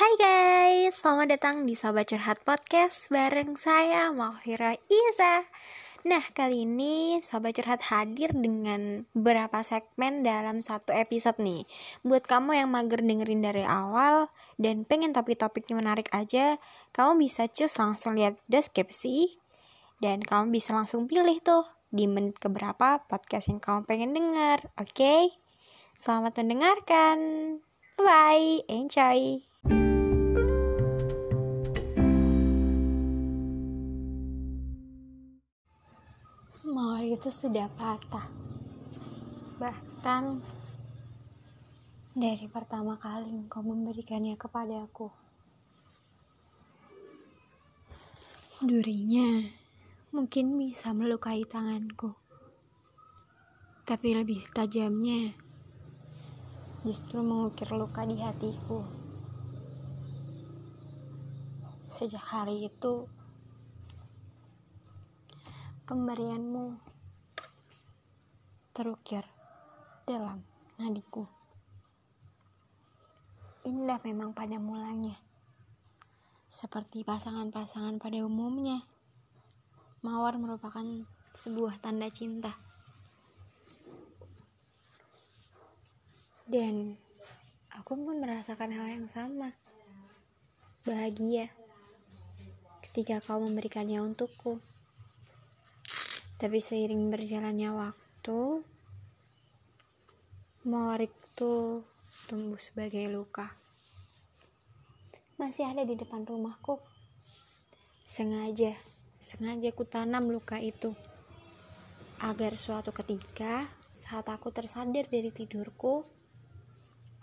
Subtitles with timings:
[0.00, 5.44] Hai guys, selamat datang di Sobat Curhat Podcast bareng saya Mahfira Iza.
[6.08, 11.68] Nah, kali ini Sobat Curhat hadir dengan beberapa segmen dalam satu episode nih.
[12.00, 16.56] Buat kamu yang mager dengerin dari awal dan pengen topik-topiknya menarik aja,
[16.96, 19.36] kamu bisa cus langsung lihat deskripsi
[20.00, 24.64] dan kamu bisa langsung pilih tuh di menit keberapa podcast yang kamu pengen denger.
[24.80, 24.96] Oke?
[24.96, 25.22] Okay?
[25.92, 27.20] Selamat mendengarkan.
[28.00, 29.49] Bye, enjoy.
[37.20, 38.32] Itu sudah patah.
[39.60, 40.40] Bahkan
[42.16, 45.12] dari pertama kali engkau memberikannya kepadaku.
[48.64, 49.52] Durinya
[50.16, 52.16] mungkin bisa melukai tanganku.
[53.84, 55.36] Tapi lebih tajamnya
[56.88, 58.80] justru mengukir luka di hatiku.
[61.84, 63.04] Sejak hari itu,
[65.84, 66.89] pemberianmu
[68.70, 69.26] terukir
[70.06, 70.42] dalam
[70.78, 71.26] nadiku.
[73.66, 75.18] Indah memang pada mulanya,
[76.48, 78.80] seperti pasangan-pasangan pada umumnya.
[80.00, 80.82] Mawar merupakan
[81.36, 82.56] sebuah tanda cinta.
[86.48, 86.96] Dan
[87.70, 89.52] aku pun merasakan hal yang sama.
[90.82, 91.52] Bahagia
[92.90, 94.58] ketika kau memberikannya untukku.
[96.40, 97.99] Tapi seiring berjalannya waktu,
[100.68, 101.80] mawar itu
[102.28, 103.56] tumbuh sebagai luka.
[105.40, 106.76] Masih ada di depan rumahku.
[108.04, 108.76] Sengaja,
[109.16, 110.92] sengaja ku tanam luka itu.
[112.20, 113.64] Agar suatu ketika,
[113.96, 116.04] saat aku tersadar dari tidurku,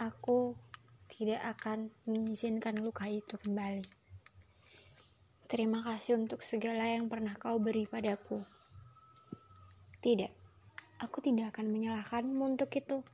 [0.01, 0.57] aku
[1.13, 3.85] tidak akan mengizinkan luka itu kembali.
[5.45, 8.41] Terima kasih untuk segala yang pernah kau beri padaku.
[10.01, 10.36] Tidak,
[10.97, 13.05] aku tidak akan menyalahkanmu untuk itu.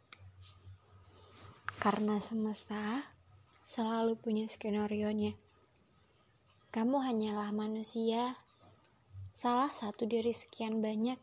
[1.80, 3.12] Karena semesta
[3.64, 5.36] selalu punya skenario-nya.
[6.72, 8.40] Kamu hanyalah manusia,
[9.36, 11.20] salah satu dari sekian banyak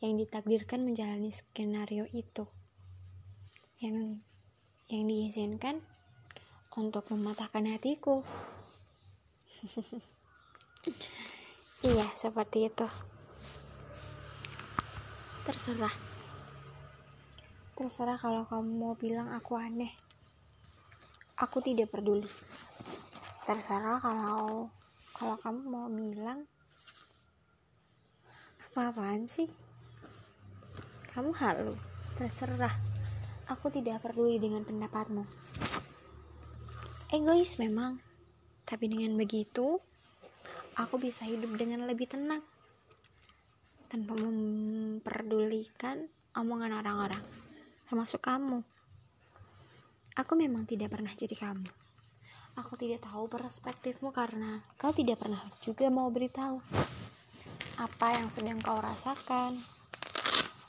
[0.00, 2.46] yang ditakdirkan menjalani skenario itu.
[3.82, 4.22] Yang
[4.88, 5.82] yang diizinkan
[6.78, 8.22] untuk mematahkan hatiku.
[11.88, 12.86] iya, seperti itu
[15.44, 15.92] terserah.
[17.76, 19.92] Terserah kalau kamu mau bilang aku aneh.
[21.36, 22.24] Aku tidak peduli.
[23.44, 24.72] Terserah kalau
[25.12, 26.48] kalau kamu mau bilang.
[28.72, 29.52] Apa-apaan sih?
[31.12, 31.76] Kamu halu.
[32.16, 32.72] Terserah.
[33.52, 35.28] Aku tidak peduli dengan pendapatmu.
[37.12, 38.00] Egois memang.
[38.64, 39.76] Tapi dengan begitu
[40.80, 42.53] aku bisa hidup dengan lebih tenang
[43.94, 47.22] tanpa memperdulikan omongan orang-orang,
[47.86, 48.66] termasuk kamu.
[50.18, 51.70] Aku memang tidak pernah jadi kamu.
[52.58, 56.58] Aku tidak tahu perspektifmu karena kau tidak pernah juga mau beritahu
[57.78, 59.54] apa yang sedang kau rasakan,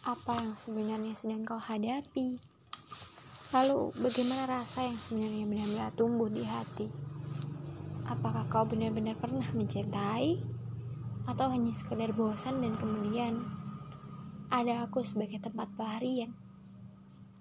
[0.06, 2.38] apa yang sebenarnya sedang kau hadapi.
[3.58, 6.94] Lalu, bagaimana rasa yang sebenarnya benar-benar tumbuh di hati?
[8.06, 10.55] Apakah kau benar-benar pernah mencintai?
[11.26, 13.42] Atau hanya sekedar bosan dan kemudian
[14.54, 16.34] ada aku sebagai tempat pelarian.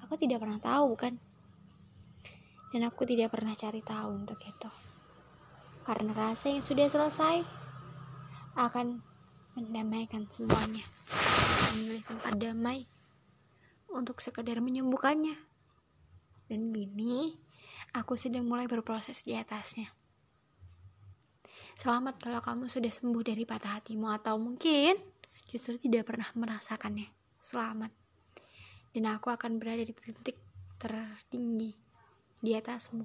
[0.04, 1.16] Aku tidak pernah tahu kan?
[2.72, 4.70] Dan aku tidak pernah cari tahu untuk itu.
[5.84, 7.44] Karena rasa yang sudah selesai
[8.56, 9.04] akan
[9.54, 10.82] mendamaikan semuanya.
[11.74, 12.88] Memilih tempat damai
[13.92, 15.36] untuk sekedar menyembuhkannya.
[16.50, 17.38] Dan gini,
[17.94, 20.03] aku sedang mulai berproses di atasnya.
[21.74, 24.94] Selamat kalau kamu sudah sembuh dari patah hatimu atau mungkin
[25.50, 27.10] justru tidak pernah merasakannya.
[27.42, 27.90] Selamat.
[28.94, 30.38] Dan aku akan berada di titik
[30.78, 31.74] tertinggi
[32.38, 33.02] di atasmu.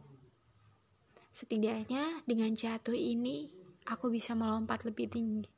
[1.34, 3.50] Setidaknya dengan jatuh ini
[3.90, 5.50] aku bisa melompat lebih tinggi.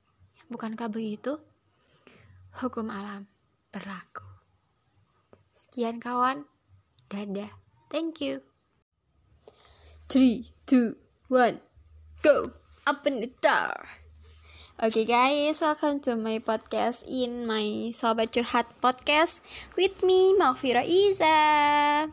[0.47, 1.35] Bukankah begitu?
[2.63, 3.27] Hukum alam
[3.75, 4.23] berlaku.
[5.55, 6.47] Sekian kawan.
[7.11, 7.51] Dadah.
[7.91, 8.39] Thank you.
[10.07, 10.95] 3, 2,
[11.27, 11.59] 1,
[12.23, 12.51] go!
[12.87, 13.85] Open the door.
[14.81, 19.45] Okay guys, welcome to my podcast in my Sobat Curhat podcast
[19.77, 22.09] with me, Maghfira Iza.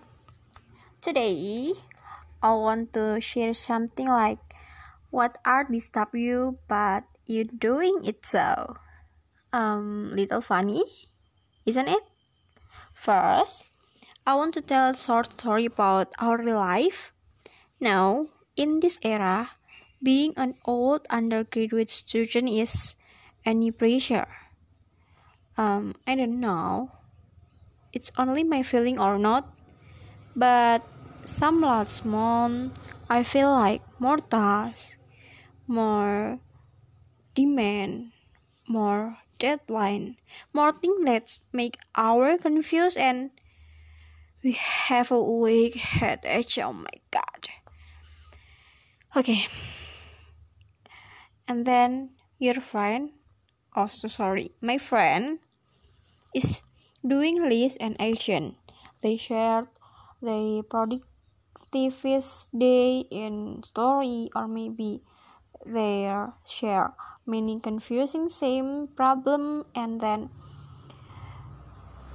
[1.01, 1.73] Today,
[2.43, 4.43] I want to share something like
[5.09, 8.77] what art disturb you but you doing it so.
[9.53, 10.85] Um, little funny,
[11.65, 12.05] isn't it?
[12.93, 13.65] First,
[14.29, 17.17] I want to tell a short story about our life.
[17.81, 18.29] Now,
[18.61, 19.57] in this era,
[20.03, 22.97] being an old undergraduate student is
[23.45, 24.29] any pressure.
[25.57, 26.93] Um, I don't know.
[27.93, 29.49] It's only my feeling or not,
[30.37, 30.87] but
[31.25, 32.79] some last month
[33.11, 34.97] I feel like more tasks,
[35.67, 36.39] more
[37.35, 38.13] demand,
[38.69, 40.17] more deadline,
[40.53, 43.31] more things that make our confused and
[44.43, 46.59] we have a weak headache.
[46.63, 47.49] Oh my god.
[49.17, 49.47] Okay.
[51.49, 53.17] And then your friend,
[53.75, 55.41] oh so sorry, my friend
[56.35, 56.61] is
[57.01, 58.57] doing list and action.
[59.01, 59.67] They shared
[60.21, 65.01] the productivist day in story or maybe
[65.65, 66.13] they
[66.45, 66.93] share
[67.25, 70.29] many confusing same problem and then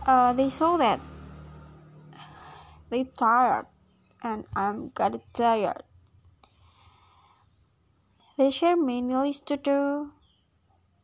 [0.05, 0.99] uh, they saw that
[2.89, 3.65] they tired
[4.21, 5.83] and I'm got tired.
[8.37, 10.11] They share many lists to do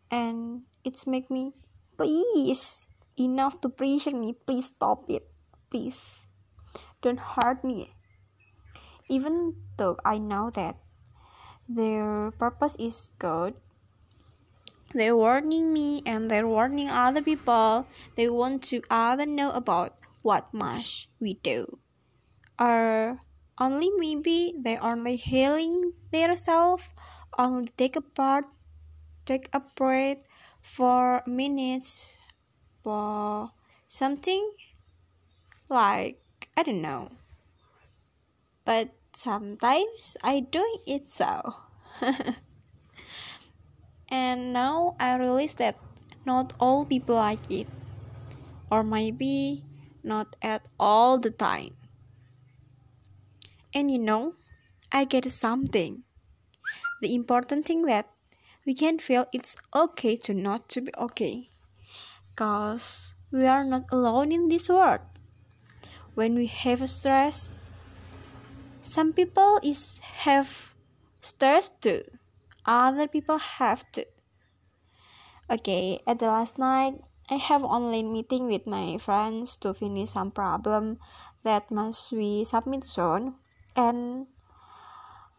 [0.09, 1.53] and it's make me
[1.97, 2.87] please
[3.17, 4.33] enough to pressure me.
[4.33, 5.29] Please stop it.
[5.69, 6.27] Please.
[7.01, 7.93] Don't hurt me.
[9.09, 10.77] Even though I know that
[11.67, 13.53] their purpose is good
[14.93, 17.85] they're warning me and they're warning other people.
[18.15, 21.77] They want to other know about what must we do.
[22.57, 23.21] Or
[23.59, 26.89] only maybe they only healing themselves
[27.39, 28.45] only take a part
[29.25, 30.19] take a breath
[30.61, 32.17] for minutes
[32.83, 33.51] for
[33.87, 34.51] something
[35.69, 36.19] like
[36.57, 37.09] I don't know
[38.65, 41.55] but sometimes I do it so
[44.09, 45.77] And now I realize that
[46.25, 47.67] not all people like it,
[48.71, 49.63] or maybe
[50.03, 51.77] not at all the time.
[53.73, 54.33] And you know,
[54.91, 56.03] I get something.
[57.01, 58.09] The important thing that
[58.65, 61.49] we can feel it's okay to not to be okay.
[62.35, 65.01] Cause we are not alone in this world.
[66.15, 67.51] When we have stress,
[68.81, 70.73] some people is have
[71.21, 72.03] stress too
[72.69, 74.05] other people have to.
[75.49, 80.29] Okay, at the last night, I have online meeting with my friends to finish some
[80.29, 81.01] problem
[81.43, 83.35] that must we submit soon.
[83.75, 84.27] And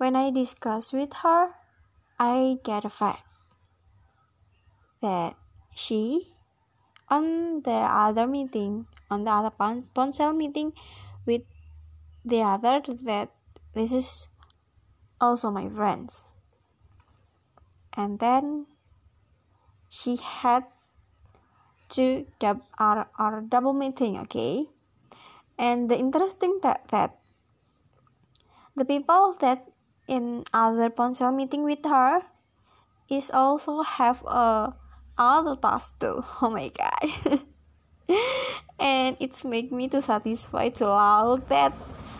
[0.01, 1.53] when I discuss with her,
[2.19, 3.21] I get a fact
[5.03, 5.37] that
[5.77, 6.33] she
[7.11, 10.73] on the other meeting, on the other ponsel meeting
[11.27, 11.43] with
[12.25, 13.29] the other that
[13.75, 14.29] this is
[15.21, 16.25] also my friends.
[17.93, 18.65] And then
[19.91, 20.65] she had
[21.91, 24.65] to dub our, our double meeting okay?
[25.59, 27.19] And the interesting that that
[28.75, 29.70] the people that
[30.11, 32.27] in other ponsel meeting with her
[33.07, 34.75] is also have a
[35.15, 37.07] other task too oh my god
[38.83, 41.71] and it's make me to satisfied to love that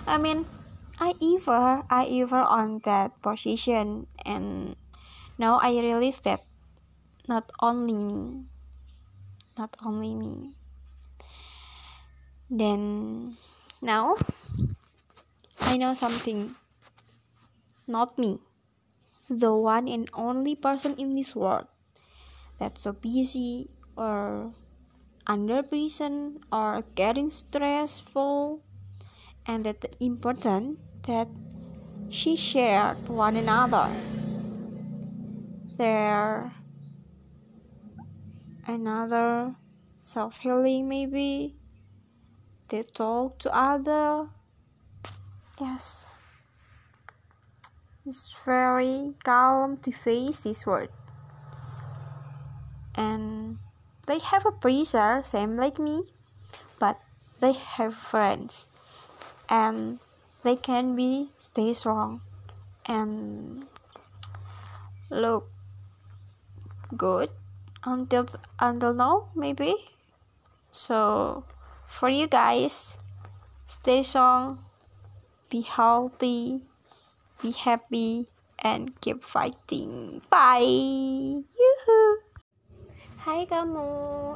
[0.07, 0.47] i mean
[1.03, 4.77] i ever i ever on that position and
[5.41, 6.45] now I realize that
[7.25, 8.45] not only me,
[9.57, 10.53] not only me.
[12.53, 13.41] Then
[13.81, 14.21] now
[15.65, 16.60] I know something.
[17.91, 18.39] Not me,
[19.29, 21.67] the one and only person in this world
[22.59, 23.67] that's so busy
[23.97, 24.55] or
[25.27, 28.63] under prison or getting stressful
[29.47, 30.79] and that important
[31.11, 31.27] that
[32.09, 33.91] she shared one another.
[35.77, 36.53] There
[38.69, 39.57] another
[39.99, 41.57] self-healing maybe
[42.69, 44.29] they talk to other
[45.59, 46.10] yes
[48.07, 50.89] it's very calm to face this world.
[52.95, 53.59] And
[54.07, 56.03] they have a pressure same like me
[56.79, 56.99] but
[57.41, 58.69] they have friends.
[59.49, 60.01] And
[60.43, 62.21] they can be stay strong.
[62.87, 63.67] And
[65.11, 65.49] look
[66.97, 67.31] good
[67.85, 68.27] until
[68.59, 69.75] until now maybe.
[70.73, 71.45] So
[71.87, 72.99] for you guys
[73.67, 74.65] stay strong
[75.51, 76.63] be healthy
[77.41, 78.29] be happy
[78.61, 80.61] and keep fighting bye
[81.41, 82.01] Yuhu.
[83.21, 83.85] Hai kamu,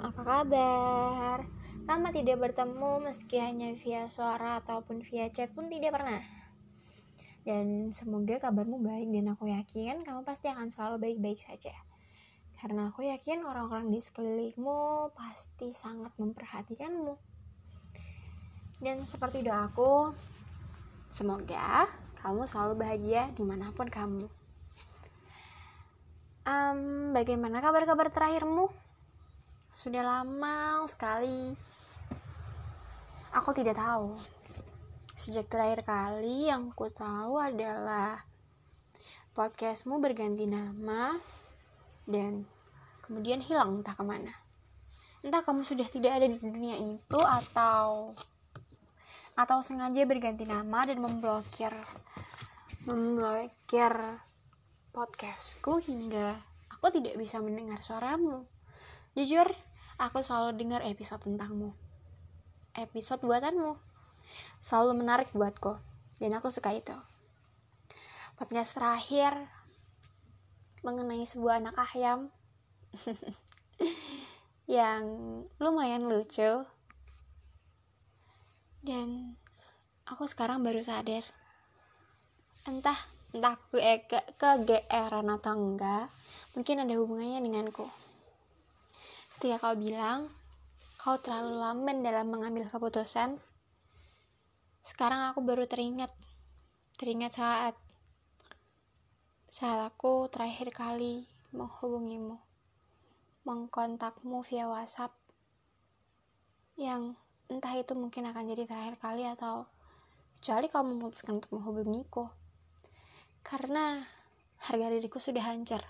[0.05, 1.41] apa kabar?
[1.89, 6.21] Lama tidak bertemu meski hanya via suara ataupun via chat pun tidak pernah.
[7.49, 11.73] Dan semoga kabarmu baik dan aku yakin kamu pasti akan selalu baik-baik saja.
[12.61, 17.17] Karena aku yakin orang-orang di sekelilingmu pasti sangat memperhatikanmu.
[18.85, 20.13] Dan seperti doaku,
[21.09, 21.89] semoga
[22.25, 24.25] kamu selalu bahagia di mana pun kamu.
[26.49, 28.73] Um, bagaimana kabar-kabar terakhirmu?
[29.77, 31.53] Sudah lama sekali.
[33.37, 34.17] Aku tidak tahu.
[35.21, 38.25] Sejak terakhir kali yang ku tahu adalah
[39.37, 41.21] podcastmu berganti nama
[42.09, 42.49] dan
[43.05, 44.33] kemudian hilang entah ke mana.
[45.21, 48.17] Entah kamu sudah tidak ada di dunia itu atau
[49.35, 51.75] atau sengaja berganti nama dan memblokir
[52.87, 53.95] memblokir
[54.95, 56.39] podcastku hingga
[56.71, 58.47] aku tidak bisa mendengar suaramu.
[59.19, 59.51] Jujur,
[59.99, 61.75] aku selalu dengar episode tentangmu.
[62.79, 63.75] Episode buatanmu.
[64.63, 65.81] Selalu menarik buatku.
[66.21, 66.95] Dan aku suka itu.
[68.39, 69.35] Podcast terakhir
[70.85, 72.29] mengenai sebuah anak ayam
[74.69, 75.05] yang
[75.57, 76.69] lumayan lucu
[78.85, 79.41] dan
[80.05, 81.25] aku sekarang baru sadar.
[82.69, 82.97] Entah
[83.33, 86.07] entah ke, eh, ke kegeeran atau enggak
[86.55, 87.89] mungkin ada hubungannya denganku.
[89.37, 90.29] Ketika kau bilang
[91.01, 93.37] kau terlalu lamban dalam mengambil keputusan
[94.85, 96.13] sekarang aku baru teringat
[97.01, 97.77] teringat saat
[99.49, 101.25] saat aku terakhir kali
[101.57, 102.37] menghubungimu
[103.49, 105.13] mengkontakmu via WhatsApp
[106.77, 107.17] yang
[107.55, 109.71] entah itu mungkin akan jadi terakhir kali atau
[110.43, 112.27] kecuali kau memutuskan untuk menghubungiku
[113.47, 114.03] karena
[114.59, 115.81] harga diriku sudah hancur.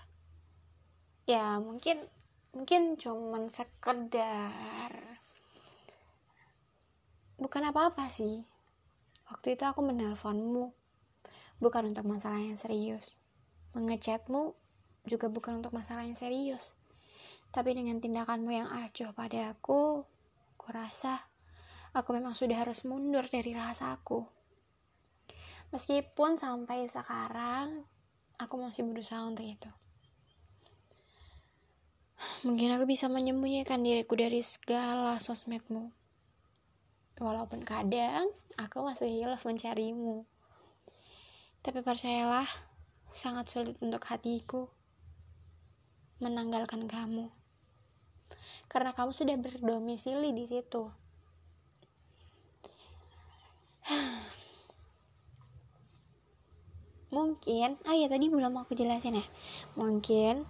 [1.25, 1.97] Ya mungkin
[2.53, 4.93] mungkin cuman sekedar
[7.41, 8.45] bukan apa-apa sih.
[9.25, 10.69] Waktu itu aku menelponmu
[11.57, 13.17] bukan untuk masalah yang serius.
[13.73, 14.53] Mengechatmu
[15.09, 16.77] juga bukan untuk masalah yang serius.
[17.49, 20.05] Tapi dengan tindakanmu yang acuh pada aku
[20.59, 21.25] kurasa
[21.95, 24.27] aku memang sudah harus mundur dari rasaku.
[25.71, 27.87] Meskipun sampai sekarang
[28.35, 29.71] aku masih berusaha untuk itu.
[32.43, 35.89] Mungkin aku bisa menyembunyikan diriku dari segala sosmedmu.
[37.15, 38.27] Walaupun kadang
[38.59, 40.27] aku masih hilaf mencarimu.
[41.63, 42.45] Tapi percayalah,
[43.09, 44.67] sangat sulit untuk hatiku
[46.19, 47.31] menanggalkan kamu.
[48.67, 51.04] Karena kamu sudah berdomisili di situ.
[57.15, 59.25] Mungkin ah ya tadi belum aku jelasin ya.
[59.79, 60.45] Mungkin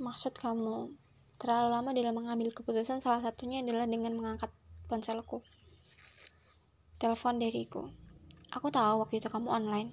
[0.00, 0.92] maksud kamu
[1.40, 4.52] terlalu lama dalam mengambil keputusan salah satunya adalah dengan mengangkat
[4.88, 5.40] ponselku
[7.00, 7.88] telepon dariku
[8.50, 9.90] aku tahu waktu itu kamu online.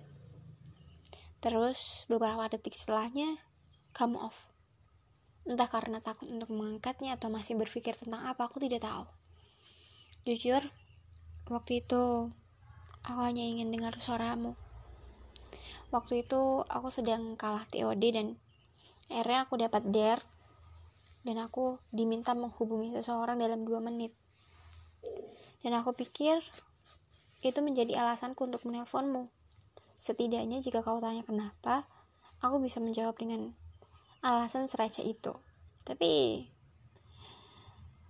[1.38, 3.38] Terus beberapa detik setelahnya
[3.94, 4.50] kamu off.
[5.48, 9.06] Entah karena takut untuk mengangkatnya atau masih berpikir tentang apa aku tidak tahu.
[10.28, 10.60] Jujur
[11.48, 12.28] Waktu itu,
[13.08, 14.60] aku hanya ingin dengar suaramu.
[15.96, 18.36] Waktu itu, aku sedang kalah TOD dan
[19.08, 20.20] akhirnya aku dapat dare
[21.24, 24.12] dan aku diminta menghubungi seseorang dalam dua menit.
[25.64, 26.44] Dan aku pikir
[27.40, 29.32] itu menjadi alasanku untuk menelponmu.
[29.96, 31.88] Setidaknya jika kau tanya kenapa,
[32.44, 33.56] aku bisa menjawab dengan
[34.20, 35.32] alasan seraca itu.
[35.88, 36.44] Tapi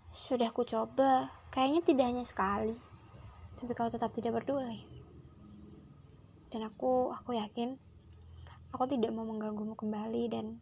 [0.09, 2.86] sudah ku coba, kayaknya tidak hanya sekali
[3.57, 4.85] tapi kau tetap tidak peduli
[6.53, 7.75] dan aku aku yakin
[8.71, 10.59] aku tidak mau mengganggumu kembali dan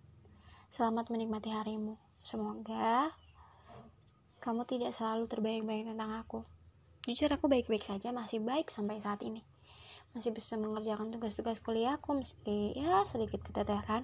[0.75, 1.95] selamat menikmati harimu.
[2.25, 3.13] Semoga
[4.43, 6.43] kamu tidak selalu terbayang-bayang tentang aku.
[7.05, 9.45] Jujur aku baik-baik saja masih baik sampai saat ini.
[10.11, 14.03] Masih bisa mengerjakan tugas-tugas kuliahku meski ya sedikit keteteran.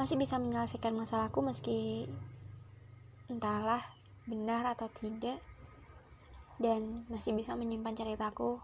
[0.00, 2.08] Masih bisa menyelesaikan masalahku meski
[3.28, 3.86] entahlah
[4.24, 5.38] benar atau tidak
[6.62, 8.62] dan masih bisa menyimpan ceritaku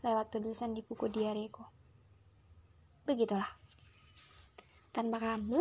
[0.00, 1.60] lewat tulisan di buku diariku.
[3.04, 3.52] Begitulah.
[4.96, 5.60] Tanpa kamu,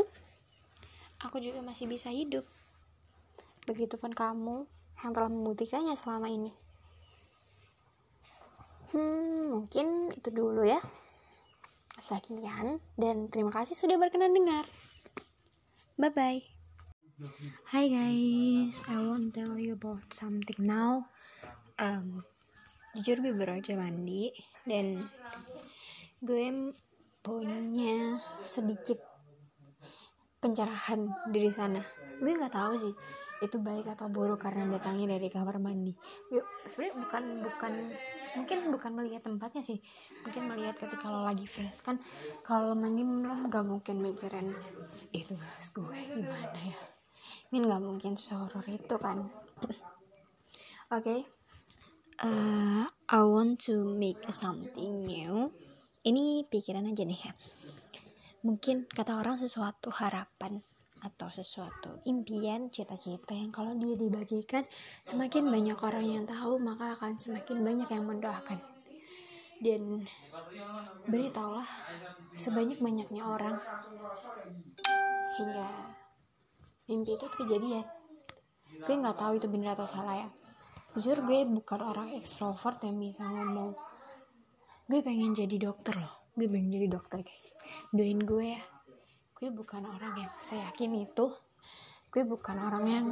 [1.20, 2.48] aku juga masih bisa hidup.
[3.68, 4.64] Begitupun kamu
[5.04, 6.56] yang telah membuktikannya selama ini.
[8.96, 10.80] Hmm, mungkin itu dulu ya.
[12.00, 14.64] Sekian dan terima kasih sudah berkenan dengar.
[16.00, 16.42] Bye bye.
[17.74, 21.10] Hi guys, I want to tell you about something now
[21.78, 22.22] um,
[22.98, 24.34] jujur gue baru aja mandi
[24.66, 25.06] dan
[26.18, 26.74] gue
[27.22, 28.98] punya sedikit
[30.42, 31.82] pencerahan dari sana.
[32.18, 32.94] Gue nggak tahu sih
[33.38, 35.94] itu baik atau buruk karena datangnya dari kamar mandi.
[36.34, 37.74] Gue sebenarnya bukan bukan
[38.34, 39.78] mungkin bukan melihat tempatnya sih.
[40.26, 41.86] Mungkin melihat ketika lo lagi fresh.
[41.86, 42.02] Kan
[42.42, 44.50] kalau mandi lo nggak mungkin mikirin
[45.14, 46.78] itu gas gue gimana ya?
[47.54, 49.22] Ini nggak mungkin sehoror itu kan.
[50.88, 51.04] Oke?
[51.04, 51.37] okay
[52.24, 55.54] uh, I want to make something new.
[56.08, 57.34] Ini pikiran aja nih ya.
[58.46, 60.64] Mungkin kata orang sesuatu harapan
[61.06, 64.66] atau sesuatu impian cita-cita yang kalau dia dibagikan
[65.06, 68.60] semakin banyak orang yang tahu maka akan semakin banyak yang mendoakan.
[69.58, 70.06] Dan
[71.10, 71.66] beritahulah
[72.30, 73.58] sebanyak-banyaknya orang
[75.38, 75.70] hingga
[76.88, 77.86] mimpi itu kejadian
[78.78, 80.30] gue nggak tahu itu benar atau salah ya
[80.98, 83.78] jujur gue bukan orang ekstrovert yang bisa ngomong
[84.90, 86.34] gue pengen jadi dokter loh.
[86.34, 87.54] Gue pengen jadi dokter guys.
[87.94, 88.62] Doain gue ya.
[89.38, 91.30] Gue bukan orang yang seyakin itu.
[92.10, 93.06] Gue bukan orang yang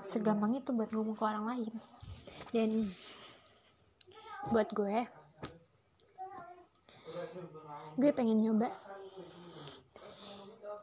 [0.00, 1.72] segampang itu buat ngomong ke orang lain.
[2.56, 2.88] Dan
[4.48, 5.04] buat gue
[8.00, 8.72] gue pengen nyoba.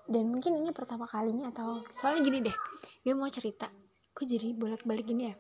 [0.06, 2.58] Dan mungkin ini pertama kalinya atau soalnya gini deh
[3.02, 3.66] gue mau cerita.
[4.14, 5.38] Gue jadi bolak-balik gini ya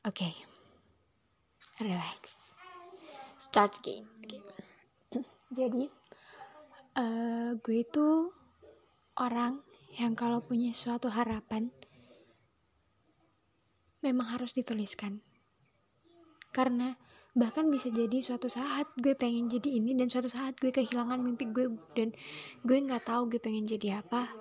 [0.00, 0.32] oke okay.
[1.76, 2.56] relax
[3.36, 4.40] start game okay.
[5.52, 5.92] jadi
[6.96, 8.32] uh, gue itu
[9.20, 9.60] orang
[10.00, 11.68] yang kalau punya suatu harapan
[14.00, 15.20] memang harus dituliskan
[16.56, 16.96] karena
[17.36, 21.44] bahkan bisa jadi suatu saat gue pengen jadi ini dan suatu saat gue kehilangan mimpi
[21.52, 22.16] gue dan
[22.64, 24.32] gue nggak tahu gue pengen jadi apa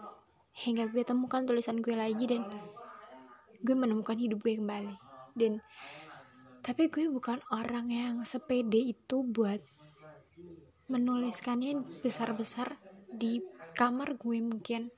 [0.56, 2.48] hingga gue temukan tulisan gue lagi dan
[3.60, 5.09] gue menemukan hidup gue kembali
[5.40, 5.64] dan
[6.60, 9.58] tapi gue bukan orang yang sepede itu buat
[10.92, 12.76] menuliskannya besar-besar
[13.10, 13.40] di
[13.74, 14.92] kamar gue mungkin.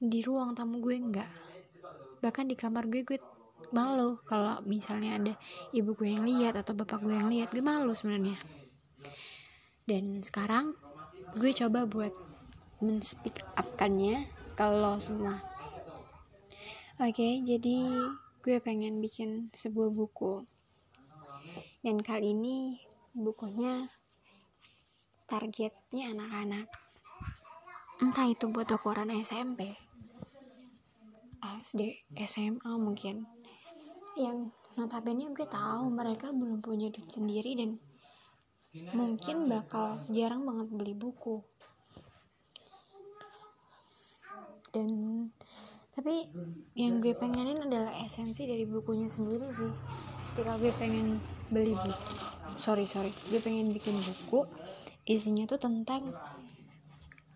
[0.00, 1.28] Di ruang tamu gue enggak.
[2.24, 3.20] Bahkan di kamar gue gue
[3.70, 5.34] malu kalau misalnya ada
[5.70, 7.52] ibu gue yang lihat atau bapak gue yang lihat.
[7.52, 8.40] Gue malu sebenarnya.
[9.84, 10.74] Dan sekarang
[11.36, 12.12] gue coba buat
[12.80, 14.24] men-speak upkannya
[14.56, 15.36] kalau semua.
[17.00, 17.88] Oke okay, jadi
[18.40, 20.44] gue pengen bikin sebuah buku.
[21.80, 22.80] Dan kali ini
[23.12, 23.88] bukunya
[25.28, 26.66] targetnya anak-anak.
[28.00, 29.90] Entah itu buat ukuran SMP
[31.60, 31.92] SD
[32.24, 33.28] SMA mungkin.
[34.16, 37.76] Yang notabene gue tahu mereka belum punya duit sendiri dan
[38.96, 41.44] mungkin bakal jarang banget beli buku.
[44.72, 44.90] Dan
[45.96, 46.30] tapi
[46.78, 49.72] yang gue pengenin adalah esensi dari bukunya sendiri sih.
[50.30, 51.18] Ketika gue pengen
[51.50, 54.44] beli buku sorry sorry gue pengen bikin buku
[55.08, 56.12] isinya tuh tentang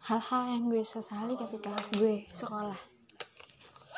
[0.04, 2.76] hal-hal yang gue sesali ketika gue sekolah.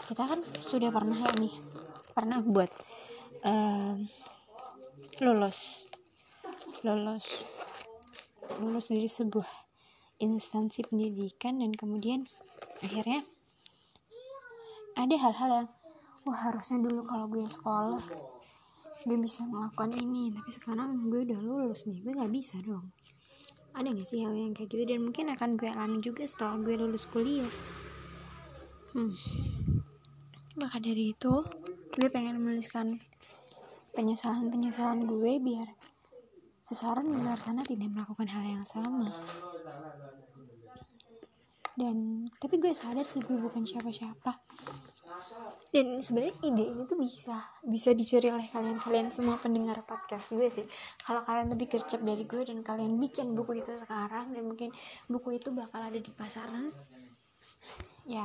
[0.06, 1.54] Kita kan sudah pernah ya nih
[2.14, 2.70] pernah buat
[3.44, 3.98] uh,
[5.20, 5.90] lulus
[6.86, 7.44] lulus
[8.62, 9.50] lulus dari sebuah
[10.22, 12.30] instansi pendidikan dan kemudian
[12.80, 13.26] akhirnya
[14.96, 15.68] ada hal-hal yang
[16.24, 18.00] wah harusnya dulu kalau gue sekolah
[19.06, 20.32] gue bisa melakukan ini.
[20.34, 22.90] Tapi sekarang gue udah lulus nih gue nggak bisa dong.
[23.76, 24.88] Ada gak sih hal yang kayak gitu?
[24.88, 27.52] Dan mungkin akan gue alami juga setelah gue lulus kuliah.
[28.96, 29.12] Hmm.
[30.56, 31.44] maka dari itu
[32.00, 32.96] gue pengen menuliskan
[33.92, 35.68] penyesalan-penyesalan gue biar
[36.64, 39.12] seseorang di luar sana tidak melakukan hal yang sama.
[41.76, 44.32] Dan tapi gue sadar sih gue bukan siapa-siapa
[45.76, 50.64] dan sebenarnya ide ini tuh bisa bisa dicuri oleh kalian-kalian semua pendengar podcast gue sih.
[51.04, 54.72] Kalau kalian lebih gercep dari gue dan kalian bikin buku itu sekarang dan mungkin
[55.04, 56.72] buku itu bakal ada di pasaran
[58.08, 58.24] ya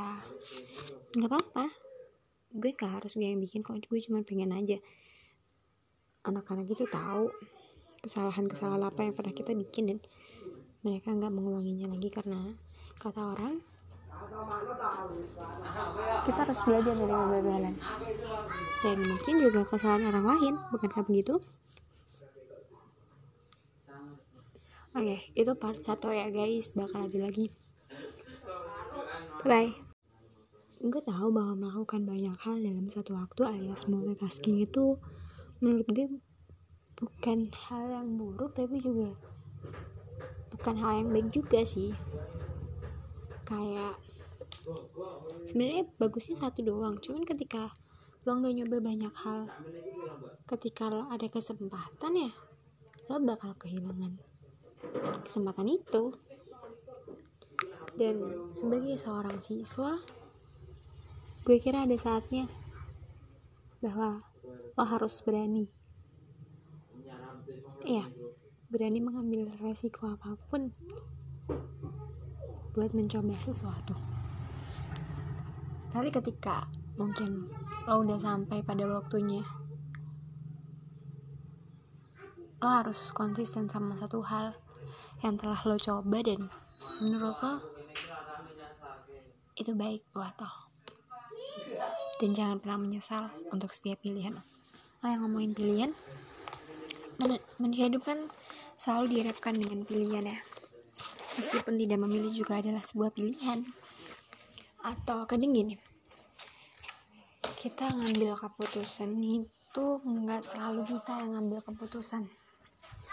[1.11, 1.67] nggak apa-apa.
[2.55, 3.83] Gue gak harus gue yang bikin kok.
[3.83, 4.79] Gue cuma pengen aja.
[6.23, 7.35] Anak-anak itu tahu
[7.99, 9.99] kesalahan-kesalahan apa yang pernah kita bikin dan
[10.87, 12.55] mereka nggak mengulanginya lagi karena
[12.95, 13.59] kata orang
[16.25, 17.75] kita harus belajar dari kegagalan.
[18.81, 21.37] Dan mungkin juga kesalahan orang lain bukankah begitu?
[24.91, 26.75] Oke okay, itu part satu ya guys.
[26.75, 27.47] Bakal ada lagi.
[29.47, 29.91] Bye
[30.81, 34.97] gue tahu bahwa melakukan banyak hal dalam satu waktu alias multitasking itu
[35.61, 36.09] menurut gue
[36.97, 39.13] bukan hal yang buruk tapi juga
[40.49, 41.93] bukan hal yang baik juga sih
[43.51, 43.99] kayak
[45.43, 46.95] sebenarnya bagusnya satu doang.
[47.03, 47.75] Cuman ketika
[48.23, 49.49] lo nggak nyoba banyak hal
[50.47, 52.31] ketika lo ada kesempatan ya
[53.09, 54.15] lo bakal kehilangan
[55.27, 56.15] kesempatan itu.
[57.91, 59.99] Dan sebagai seorang siswa
[61.43, 62.47] gue kira ada saatnya
[63.83, 64.23] bahwa
[64.79, 65.67] lo harus berani.
[67.83, 68.07] Iya
[68.71, 70.71] berani mengambil resiko apa pun
[72.71, 73.95] buat mencoba sesuatu.
[75.91, 77.51] Tapi ketika mungkin
[77.83, 79.43] lo udah sampai pada waktunya
[82.61, 84.53] lo harus konsisten sama satu hal
[85.25, 86.47] yang telah lo coba dan
[87.01, 87.53] menurut lo
[89.59, 90.51] itu baik buat lo.
[92.21, 94.37] Dan jangan pernah menyesal untuk setiap pilihan.
[95.01, 95.91] Lo yang ngomongin pilihan
[97.21, 98.17] men manusia hidup kan
[98.79, 100.37] selalu dihadapkan dengan pilihan ya
[101.39, 103.63] meskipun tidak memilih juga adalah sebuah pilihan.
[104.81, 105.75] Atau kadang gini
[107.61, 112.25] kita ngambil keputusan itu nggak selalu kita yang ngambil keputusan.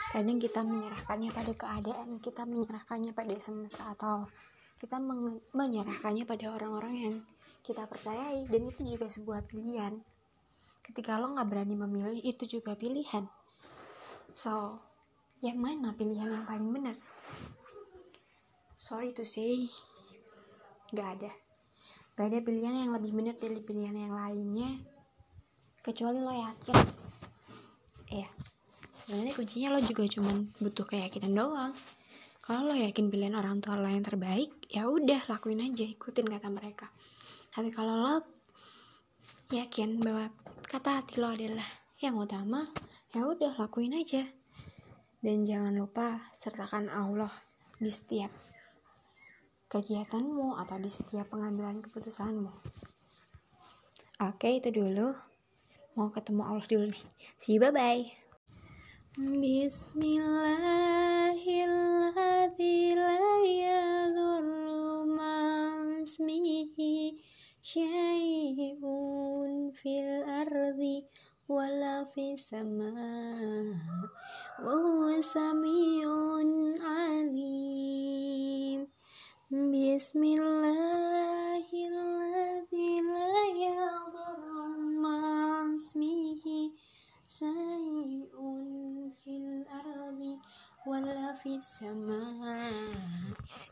[0.09, 4.25] Kadang kita menyerahkannya pada keadaan kita menyerahkannya pada semesta atau
[4.81, 4.97] kita
[5.53, 7.15] menyerahkannya pada orang-orang yang
[7.61, 10.01] kita percayai dan itu juga sebuah pilihan.
[10.81, 13.29] Ketika lo nggak berani memilih itu juga pilihan.
[14.33, 14.81] So
[15.45, 16.97] yang mana pilihan yang paling benar
[18.79, 19.67] sorry to say
[20.95, 21.33] nggak ada.
[22.19, 24.71] Gak ada pilihan yang lebih benar dari pilihan yang lainnya.
[25.87, 26.77] Kecuali lo yakin.
[28.11, 28.27] Ya
[28.91, 31.71] sebenarnya kuncinya lo juga cuman butuh keyakinan doang.
[32.43, 36.51] Kalau lo yakin pilihan orang tua lo yang terbaik ya udah lakuin aja ikutin kata
[36.51, 36.91] mereka.
[37.55, 38.15] Tapi kalau lo
[39.55, 40.27] yakin bahwa
[40.67, 41.67] kata hati lo adalah
[42.03, 42.67] yang utama
[43.15, 44.27] ya udah lakuin aja.
[45.23, 47.31] Dan jangan lupa sertakan Allah
[47.79, 48.48] di setiap
[49.69, 52.51] kegiatanmu atau di setiap pengambilan keputusanmu.
[54.25, 55.15] Oke, itu dulu.
[55.95, 57.05] Mau ketemu Allah dulu nih.
[57.37, 58.11] See you, bye-bye.
[59.19, 61.89] Bismillahirrahmanirrahim.
[67.69, 71.05] syai'un fil ardi
[79.49, 84.69] بسم الله الذي لا يضر
[85.01, 85.21] مع
[85.75, 86.45] اسمه
[87.29, 88.37] شيء
[89.25, 90.21] في الأرض
[90.87, 92.93] ولا في السماء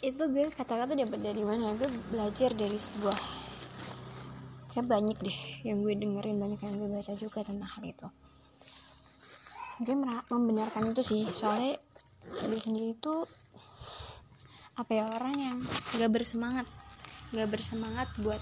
[0.00, 1.76] Itu gue kata-kata dapat dari mana?
[1.76, 3.18] Gue belajar dari sebuah
[4.72, 8.08] kayak banyak deh yang gue dengerin banyak yang gue baca juga tentang hal itu.
[9.84, 9.96] Gue
[10.32, 11.22] membenarkan itu sih.
[11.28, 11.76] Soalnya
[12.24, 13.28] gue sendiri tuh
[14.72, 15.58] apa ya orang yang
[16.00, 16.64] gak bersemangat
[17.36, 18.40] gak bersemangat buat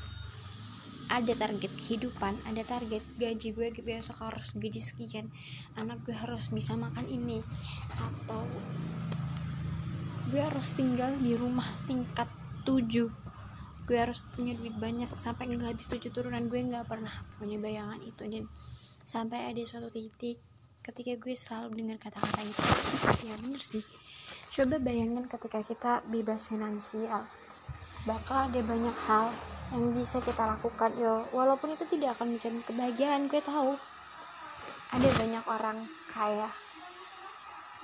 [1.11, 5.27] ada target kehidupan ada target gaji gue besok harus gaji sekian
[5.75, 7.42] anak gue harus bisa makan ini
[7.99, 8.46] atau
[10.31, 12.31] gue harus tinggal di rumah tingkat
[12.62, 13.20] 7
[13.90, 17.11] gue harus punya duit banyak sampai nggak habis tujuh turunan gue nggak pernah
[17.42, 18.23] punya bayangan itu.
[18.23, 18.46] Dan
[19.03, 20.38] sampai ada suatu titik
[20.87, 22.62] ketika gue selalu dengar kata-kata itu
[23.27, 23.83] ya bener sih.
[24.55, 27.27] Coba bayangin ketika kita bebas finansial
[28.07, 29.35] bakal ada banyak hal
[29.70, 31.22] yang bisa kita lakukan yo.
[31.30, 33.78] Walaupun itu tidak akan menjamin kebahagiaan gue tahu.
[34.90, 35.78] Ada banyak orang
[36.11, 36.50] kaya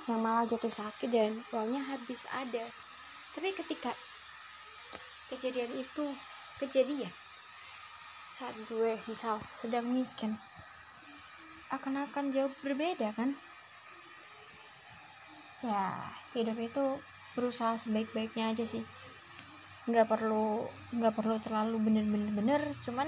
[0.07, 2.67] yang malah jatuh sakit dan uangnya habis ada.
[3.31, 3.95] Tapi ketika
[5.31, 6.05] kejadian itu
[6.59, 7.11] kejadian
[8.31, 10.35] saat gue misal sedang miskin
[11.71, 13.35] akan akan jauh berbeda kan?
[15.63, 16.85] Ya hidup itu
[17.35, 18.83] berusaha sebaik-baiknya aja sih
[19.87, 23.07] nggak perlu nggak perlu terlalu bener-bener bener cuman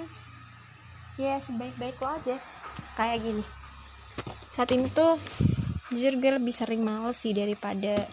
[1.19, 2.39] ya sebaik-baik lo aja.
[2.95, 3.43] Kayak gini.
[4.47, 5.19] Saat ini tuh
[5.91, 8.07] jujur gue lebih sering males sih daripada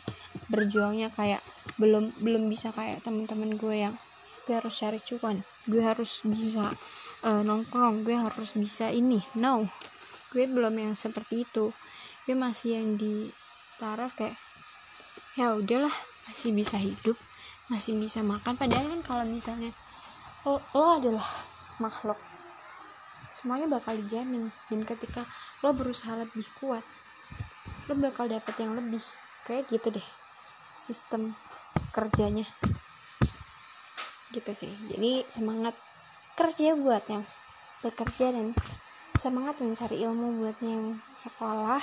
[0.51, 1.15] berjuangnya.
[1.15, 1.41] Kayak
[1.79, 3.95] belum belum bisa kayak teman-teman gue yang
[4.51, 5.39] gue harus cari cuan.
[5.71, 6.75] Gue harus bisa
[7.23, 8.03] uh, nongkrong.
[8.03, 9.23] Gue harus bisa ini.
[9.39, 9.71] No.
[10.35, 11.71] Gue belum yang seperti itu.
[12.27, 13.31] Gue masih yang di
[13.79, 14.35] taraf kayak
[15.39, 15.93] ya udahlah
[16.27, 17.15] masih bisa hidup
[17.67, 18.55] masih bisa makan.
[18.55, 19.71] Padahal kan kalau misalnya
[20.47, 21.27] lo, lo adalah
[21.83, 22.19] makhluk.
[23.27, 24.51] Semuanya bakal dijamin.
[24.71, 25.27] Dan ketika
[25.63, 26.83] lo berusaha lebih kuat
[27.87, 29.03] lo bakal dapet yang lebih.
[29.47, 30.09] Kayak gitu deh
[30.75, 31.35] sistem
[31.95, 32.47] kerjanya.
[34.35, 34.73] Gitu sih.
[34.91, 35.75] Jadi semangat
[36.35, 37.23] kerja buat yang
[37.81, 38.53] bekerja dan
[39.15, 41.81] semangat mencari ilmu buat yang sekolah.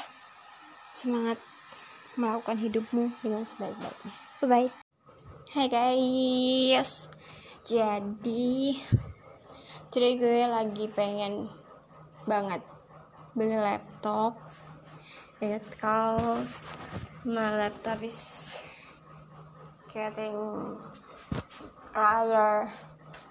[0.93, 1.39] Semangat
[2.19, 4.13] melakukan hidupmu dengan sebaik-baiknya.
[4.43, 4.82] Bye bye
[5.53, 7.05] hai guys.
[7.61, 8.73] Jadi
[9.93, 11.45] today gue lagi pengen
[12.25, 12.65] banget
[13.37, 14.33] beli laptop.
[15.45, 16.65] It calls
[17.21, 18.65] my laptop is
[19.93, 20.33] getting
[21.93, 22.65] rather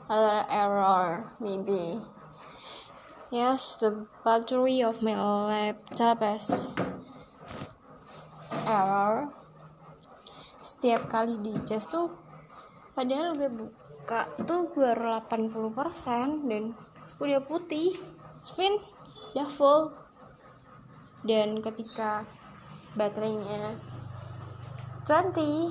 [0.07, 1.99] rather error maybe.
[3.35, 5.19] Yes the battery of my
[5.51, 6.71] laptop is
[8.63, 9.42] error
[10.83, 12.11] setiap kali di cas tuh
[12.99, 16.75] padahal gue buka tuh baru 80% dan
[17.23, 17.95] udah putih.
[18.43, 18.83] Spin
[19.31, 19.95] udah full.
[21.23, 22.27] Dan ketika
[22.99, 23.79] baterainya
[25.07, 25.71] 20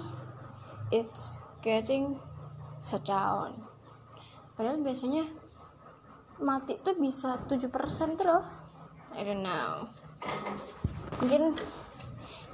[0.96, 2.16] it's getting
[2.80, 3.68] shut down.
[4.56, 5.28] Padahal biasanya
[6.40, 7.68] mati tuh bisa 7%
[8.16, 8.48] tuh loh.
[9.20, 9.92] I don't know.
[11.20, 11.60] Mungkin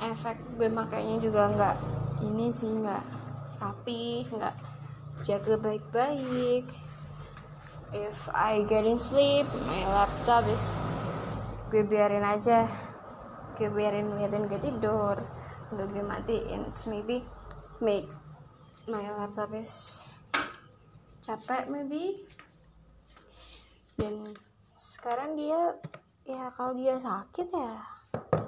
[0.01, 3.05] efek gue makanya juga nggak ini sih nggak
[3.61, 4.55] rapi nggak
[5.25, 6.65] jaga baik-baik.
[7.95, 10.77] If I getting sleep my laptop is
[11.69, 12.65] gue biarin aja.
[13.57, 15.17] Gue biarin ngeliatin gue tidur
[15.73, 16.69] nggak gue matiin.
[16.69, 17.25] It's maybe
[17.81, 18.07] make
[18.87, 20.05] my laptop is
[21.25, 22.21] capek maybe.
[23.97, 24.37] Dan
[24.77, 25.73] sekarang dia
[26.27, 27.81] ya kalau dia sakit ya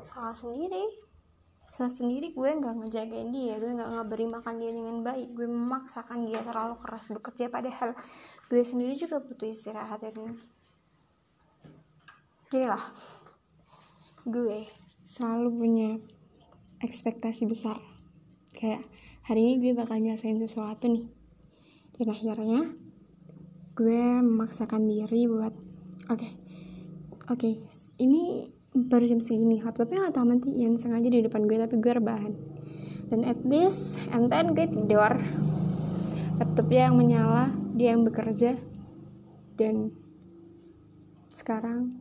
[0.06, 1.09] salah sendiri
[1.70, 5.38] salah sendiri gue nggak ngejagain dia gue nggak ngaberi makan dia dengan baik.
[5.38, 7.94] Gue memaksakan dia terlalu keras bekerja padahal
[8.50, 10.34] gue sendiri juga butuh istirahat dan
[12.50, 12.82] gini lah
[14.26, 14.66] gue
[15.06, 15.90] selalu punya
[16.82, 17.78] ekspektasi besar.
[18.58, 18.84] Kayak
[19.24, 21.06] hari ini gue bakal nyelesain sesuatu nih.
[21.96, 22.62] Dan akhirnya
[23.80, 25.56] gue memaksakan diri buat
[26.12, 26.32] oke okay,
[27.32, 27.54] oke okay,
[28.04, 29.62] ini baru jam segini.
[29.62, 32.34] Laptopnya gak tahu matiin sengaja di depan gue tapi gue rebahan.
[33.10, 35.18] Dan at least and then gue tidur.
[36.38, 38.56] Laptopnya yang menyala dia yang bekerja.
[39.58, 39.94] Dan
[41.34, 42.00] sekarang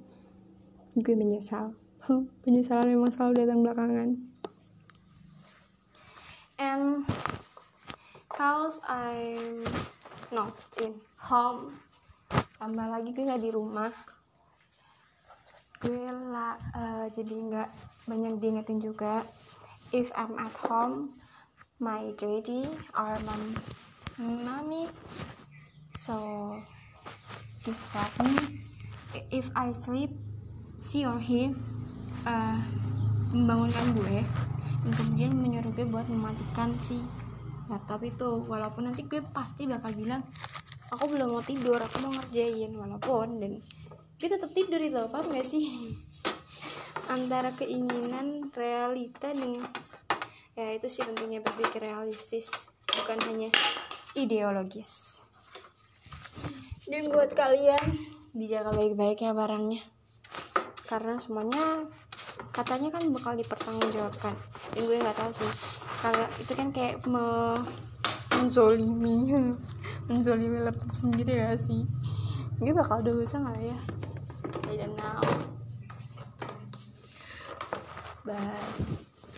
[0.93, 1.73] gue menyesal.
[2.45, 4.09] Penyesalan memang selalu datang belakangan.
[6.59, 7.07] And
[8.27, 9.63] cause I'm
[10.35, 10.53] not
[10.83, 11.79] in home
[12.59, 13.95] tambah lagi gue gak di rumah
[15.79, 17.69] gue lah uh, jadi nggak
[18.11, 19.23] banyak diingetin juga.
[19.95, 21.17] If I'm at home
[21.79, 22.67] my daddy
[22.99, 23.43] or mom
[24.19, 24.91] mommy
[25.95, 26.17] so
[27.63, 28.67] disturb me.
[29.31, 30.13] If I sleep
[30.83, 31.55] she or he
[32.27, 32.59] uh,
[33.31, 34.19] membangunkan gue.
[34.79, 37.03] Dan kemudian menyuruh gue buat mematikan si
[37.71, 38.43] laptop itu.
[38.47, 40.23] Walaupun nanti gue pasti bakal bilang
[40.89, 43.53] aku belum mau tidur aku mau ngerjain walaupun dan
[44.19, 45.95] kita tetap tidur itu apa nggak sih?
[47.07, 49.63] Antara keinginan realita dan
[50.59, 52.51] ya itu sih pentingnya berpikir realistis
[52.91, 53.51] bukan hanya
[54.19, 55.23] ideologis.
[56.91, 57.95] Dan buat kalian
[58.35, 59.87] dijaga baik-baik ya barangnya.
[60.91, 61.87] Karena semuanya
[62.51, 64.35] katanya kan bakal dipertanggungjawabkan.
[64.75, 65.53] Dan gue nggak tahu sih
[66.03, 67.55] kalau itu kan kayak me
[68.35, 69.31] menzolimi
[70.11, 71.87] menzolimi laptop sendiri ya sih?
[72.59, 73.79] Gue bakal dosa nggak ya
[74.69, 75.21] I don't know
[78.29, 78.73] but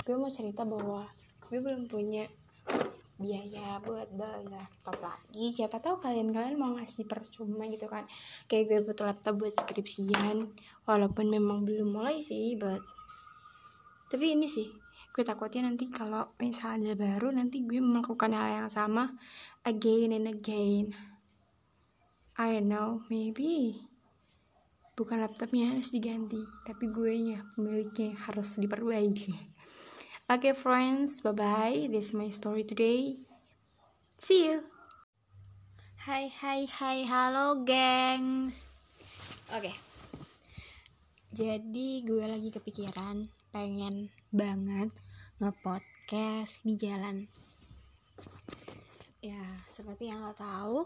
[0.03, 1.07] gue mau cerita bahwa
[1.47, 2.27] gue belum punya
[3.21, 5.53] biaya buat beli laptop lagi.
[5.53, 8.09] Siapa tahu kalian-kalian mau ngasih percuma gitu kan.
[8.49, 10.51] Kayak gue butuh laptop buat skripsian.
[10.89, 12.81] Walaupun memang belum mulai sih but
[14.11, 14.67] tapi ini sih
[15.15, 19.15] gue takutnya nanti kalau misalnya baru nanti gue melakukan hal yang sama
[19.63, 20.91] again and again.
[22.35, 23.90] I don't know maybe
[25.01, 29.33] bukan laptopnya harus diganti tapi gue nya pemiliknya harus diperbaiki.
[30.29, 33.17] Oke okay, friends bye bye this is my story today.
[34.21, 34.61] See you.
[36.05, 37.09] Hai hai hai.
[37.09, 38.69] Halo gengs.
[39.57, 39.73] Oke.
[39.73, 39.77] Okay.
[41.33, 43.25] jadi gue lagi kepikiran
[43.57, 44.93] pengen banget
[45.41, 47.25] ngepodcast di jalan.
[49.25, 50.85] Ya seperti yang lo tahu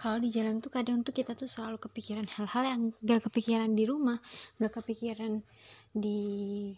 [0.00, 3.84] kalau di jalan tuh kadang tuh kita tuh selalu kepikiran hal-hal yang gak kepikiran di
[3.84, 4.16] rumah
[4.56, 5.44] gak kepikiran
[5.92, 6.72] di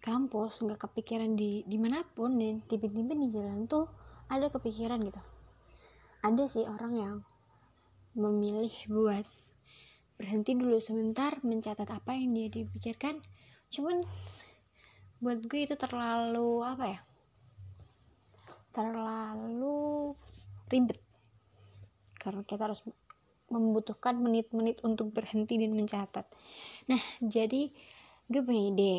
[0.00, 3.84] kampus gak kepikiran di di mana pun dan tiba-tiba di jalan tuh
[4.32, 5.20] ada kepikiran gitu.
[6.24, 7.16] Ada sih orang yang
[8.16, 9.28] memilih buat
[10.16, 13.20] berhenti dulu sebentar mencatat apa yang dia dipikirkan.
[13.68, 14.00] Cuman
[15.20, 17.00] buat gue itu terlalu apa ya
[18.74, 20.12] terlalu
[20.66, 21.03] ribet
[22.24, 22.80] karena kita harus
[23.52, 26.24] membutuhkan menit-menit untuk berhenti dan mencatat.
[26.88, 27.68] Nah jadi
[28.32, 28.94] gue punya ide.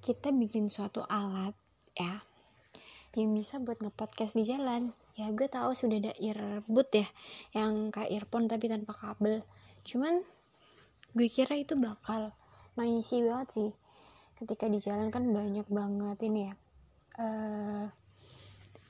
[0.00, 1.52] Kita bikin suatu alat
[1.92, 2.24] ya
[3.16, 4.92] yang bisa buat ngepodcast di jalan.
[5.16, 7.08] Ya gue tahu sudah ada earbud ya
[7.56, 9.44] yang kayak earphone tapi tanpa kabel.
[9.84, 10.20] Cuman
[11.16, 12.32] gue kira itu bakal
[12.76, 13.70] noisy banget sih.
[14.36, 16.54] Ketika di jalan kan banyak banget ini ya
[17.20, 17.84] uh,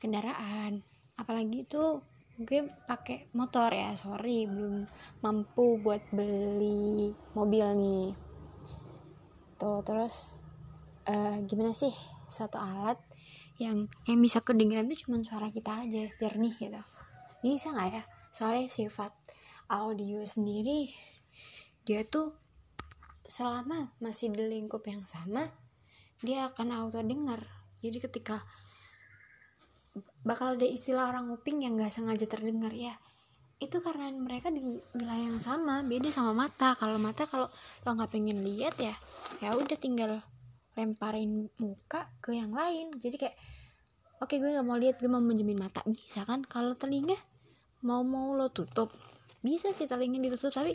[0.03, 0.83] kendaraan.
[1.17, 2.03] Apalagi itu
[2.37, 4.85] gue pakai motor ya sorry belum
[5.25, 8.07] mampu buat beli mobil nih.
[9.57, 10.37] Tuh terus
[11.09, 11.93] uh, gimana sih
[12.29, 13.01] suatu alat
[13.57, 16.83] yang yang bisa kedengeran tuh cuma suara kita aja jernih gitu.
[17.41, 18.03] Bisa nggak ya?
[18.29, 19.17] Soalnya sifat
[19.67, 20.93] audio sendiri
[21.87, 22.35] dia tuh
[23.27, 25.51] selama masih di lingkup yang sama
[26.23, 27.43] dia akan auto dengar
[27.83, 28.47] jadi ketika
[30.27, 32.99] bakal ada istilah orang nguping yang nggak sengaja terdengar ya.
[33.63, 34.61] Itu karena mereka di
[34.93, 36.75] wilayah yang sama beda sama mata.
[36.75, 37.47] Kalau mata kalau
[37.87, 38.93] lo nggak pengen lihat ya
[39.39, 40.19] ya udah tinggal
[40.75, 42.91] lemparin muka ke yang lain.
[42.99, 43.39] Jadi kayak
[44.19, 45.81] oke okay, gue nggak mau lihat gue mau menjamin mata.
[45.87, 46.43] Bisa kan?
[46.43, 47.17] Kalau telinga
[47.87, 48.91] mau mau lo tutup.
[49.41, 50.75] Bisa sih telinga ditutup tapi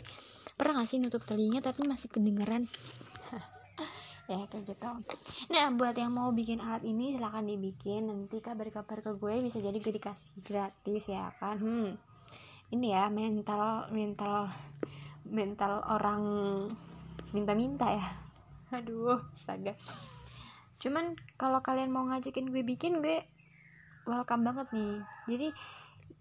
[0.56, 2.68] pernah gak sih nutup telinga tapi masih kedengeran
[4.32, 4.90] ya kayak gitu.
[5.52, 8.08] Nah buat yang mau bikin alat ini silahkan dibikin.
[8.08, 11.60] Nanti kabar-kabar ke gue bisa jadi gue dikasih gratis ya kan?
[11.60, 11.88] Hmm.
[12.72, 14.48] Ini ya mental mental
[15.28, 16.24] mental orang
[17.36, 18.06] minta-minta ya.
[18.72, 19.76] Aduh astaga.
[20.80, 23.20] Cuman kalau kalian mau ngajakin gue bikin gue
[24.08, 24.96] welcome banget nih.
[25.28, 25.48] Jadi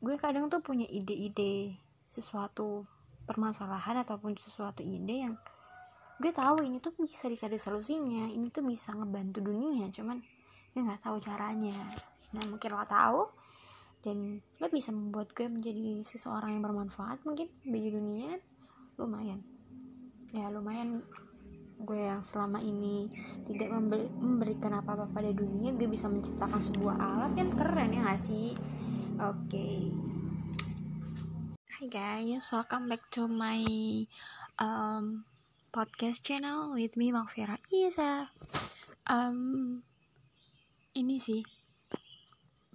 [0.02, 1.80] gue kadang tuh punya ide-ide
[2.12, 2.84] sesuatu
[3.26, 5.36] permasalahan ataupun sesuatu ide yang
[6.22, 10.22] gue tahu ini tuh bisa dicari solusinya ini tuh bisa ngebantu dunia cuman
[10.72, 11.98] gue nggak tahu caranya.
[12.32, 13.22] Nah mungkin lo tahu
[14.06, 18.38] dan lo bisa membuat gue menjadi seseorang yang bermanfaat mungkin bagi dunia.
[19.02, 19.42] Lumayan.
[20.32, 21.02] Ya lumayan
[21.82, 23.10] gue yang selama ini
[23.50, 23.74] tidak
[24.22, 28.54] memberikan apa-apa pada dunia gue bisa menciptakan sebuah alat kan keren ya gak sih?
[29.18, 29.50] Oke.
[29.50, 29.80] Okay.
[31.82, 33.66] Hi guys welcome back to my
[34.62, 35.26] um,
[35.72, 38.28] podcast channel with me Magvira Isa
[39.08, 39.80] um,
[40.92, 41.48] ini sih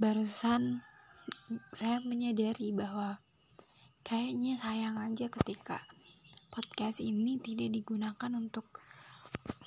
[0.01, 0.81] barusan
[1.77, 3.21] saya menyadari bahwa
[4.01, 5.85] kayaknya sayang aja ketika
[6.49, 8.65] podcast ini tidak digunakan untuk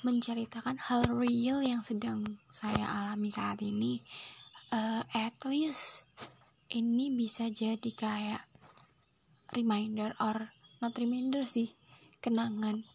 [0.02, 4.02] menceritakan hal real yang sedang saya alami saat ini.
[4.74, 6.02] Uh, at least
[6.74, 8.42] ini bisa jadi kayak
[9.54, 10.50] reminder or
[10.82, 11.74] not reminder sih
[12.22, 12.86] kenangan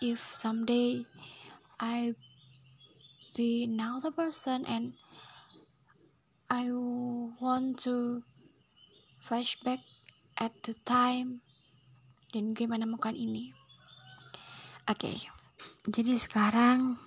[0.00, 1.06] if someday
[1.78, 2.14] I
[3.34, 4.98] be now the person and
[6.48, 6.72] I
[7.42, 8.22] want to
[9.20, 9.84] flashback
[10.38, 11.44] at the time
[12.32, 13.52] dan gue menemukan ini.
[14.88, 15.38] Oke okay
[15.88, 17.00] jadi sekarang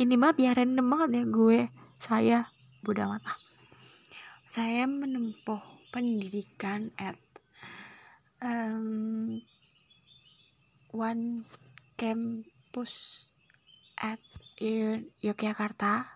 [0.00, 1.58] ini banget ya random banget ya gue
[2.00, 2.38] saya
[2.80, 3.36] Buddha Mata
[4.48, 5.60] saya menempuh
[5.92, 7.20] pendidikan at
[8.40, 9.38] um,
[10.94, 11.42] one
[11.98, 13.26] campus
[13.98, 14.22] at
[14.62, 16.06] Yogyakarta.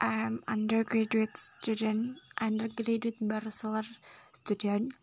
[0.00, 3.84] I'm undergraduate student undergraduate bachelor
[4.32, 4.96] student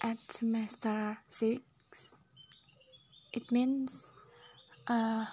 [0.00, 1.60] at semester 6
[3.32, 4.08] it means
[4.88, 5.24] uh,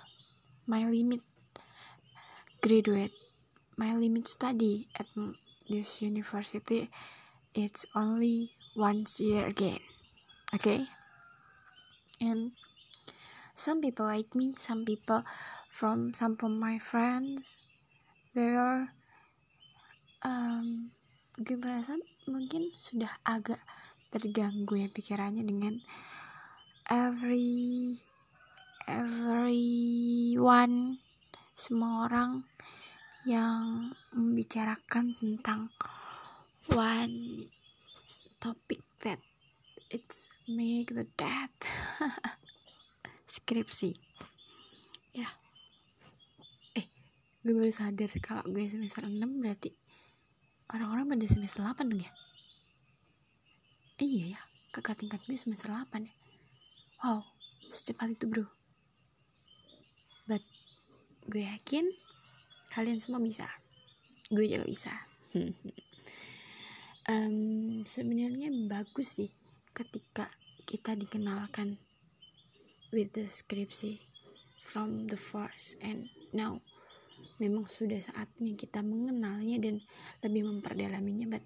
[0.67, 1.19] my limit
[2.63, 3.11] graduate
[3.75, 5.07] my limit study at
[5.67, 6.91] this university
[7.53, 9.79] it's only once year again.
[10.55, 10.87] Okay
[12.21, 12.53] and
[13.53, 15.21] some people like me some people
[15.73, 17.57] from some from my friends.
[18.37, 18.93] They are
[20.21, 20.93] um,
[21.41, 21.97] gue merasa
[22.29, 23.57] mungkin sudah agak
[24.13, 25.81] terganggu ya pikirannya dengan
[26.85, 27.97] every
[28.85, 31.01] everyone
[31.57, 32.45] semua orang
[33.25, 35.73] yang membicarakan tentang
[36.69, 37.49] one
[38.37, 39.17] topic that
[39.93, 41.53] it's make the death.
[43.29, 43.93] Skripsi.
[45.13, 45.29] Ya.
[46.73, 46.89] Eh
[47.45, 49.69] gue baru sadar kalau gue semester 6 berarti
[50.73, 52.11] orang-orang pada semester 8 dong ya?
[54.01, 54.41] Eh, iya ya
[54.73, 56.13] kakak tingkat gue semester 8 ya.
[57.05, 57.21] Wow
[57.69, 58.45] secepat itu bro.
[60.25, 60.41] But
[61.29, 61.89] gue yakin
[62.73, 63.45] kalian semua bisa.
[64.33, 64.93] Gue juga bisa.
[67.03, 69.27] Um, sebenarnya bagus sih
[69.73, 70.29] ketika
[70.63, 71.81] kita dikenalkan
[72.93, 73.99] with the skripsi
[74.61, 76.61] from the first and now
[77.41, 79.75] memang sudah saatnya kita mengenalnya dan
[80.21, 81.43] lebih memperdalaminya but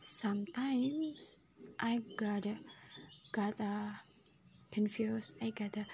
[0.00, 1.42] sometimes
[1.76, 2.60] I gotta
[3.32, 4.06] gotta
[4.70, 5.34] confused.
[5.42, 5.86] I got a,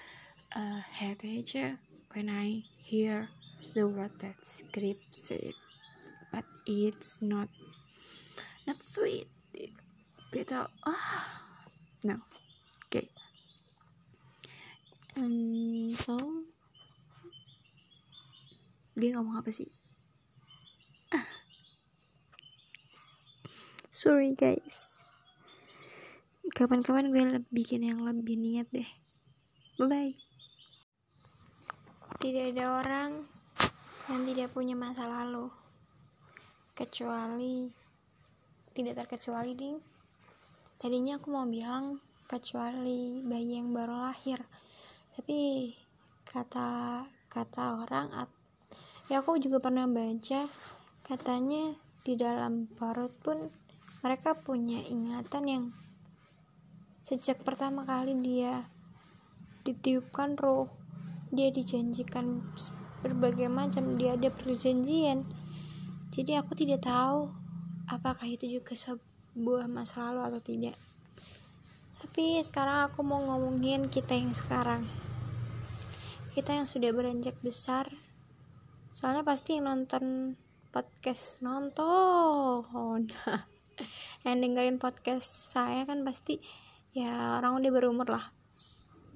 [0.57, 1.77] a headache
[2.13, 3.29] when I hear
[3.73, 5.53] the word that script said.
[6.31, 7.49] But it's not
[8.65, 9.27] not sweet
[10.37, 11.05] bitter ah.
[12.05, 12.21] No.
[12.85, 13.09] Okay.
[15.17, 16.13] Um so
[18.93, 19.73] dia ngomong apa sih?
[23.89, 25.01] Sorry guys.
[26.53, 28.85] Kapan-kapan gue bikin yang lebih niat deh.
[29.81, 30.27] Bye bye
[32.17, 33.11] tidak ada orang
[34.09, 35.53] yang tidak punya masa lalu.
[36.73, 37.69] Kecuali
[38.73, 39.77] tidak terkecuali ding
[40.77, 44.41] tadinya aku mau bilang kecuali bayi yang baru lahir.
[45.17, 45.73] Tapi
[46.27, 47.01] kata
[47.31, 48.07] kata orang
[49.07, 50.45] ya aku juga pernah baca
[51.07, 51.73] katanya
[52.03, 53.47] di dalam perut pun
[54.03, 55.63] mereka punya ingatan yang
[56.91, 58.67] sejak pertama kali dia
[59.63, 60.67] ditiupkan roh
[61.31, 62.43] dia dijanjikan
[63.03, 65.27] berbagai macam dia ada perjanjian.
[66.07, 67.31] Jadi aku tidak tahu
[67.87, 68.73] apakah itu juga
[69.37, 70.73] sebuah masa lalu atau tidak.
[72.01, 74.81] Tapi sekarang aku mau ngomongin kita yang sekarang.
[76.33, 77.93] Kita yang sudah beranjak besar.
[78.89, 80.33] Soalnya pasti yang nonton
[80.73, 83.05] podcast nonton.
[84.25, 86.41] Yang dengerin podcast saya kan pasti
[86.97, 88.33] ya orang udah berumur lah.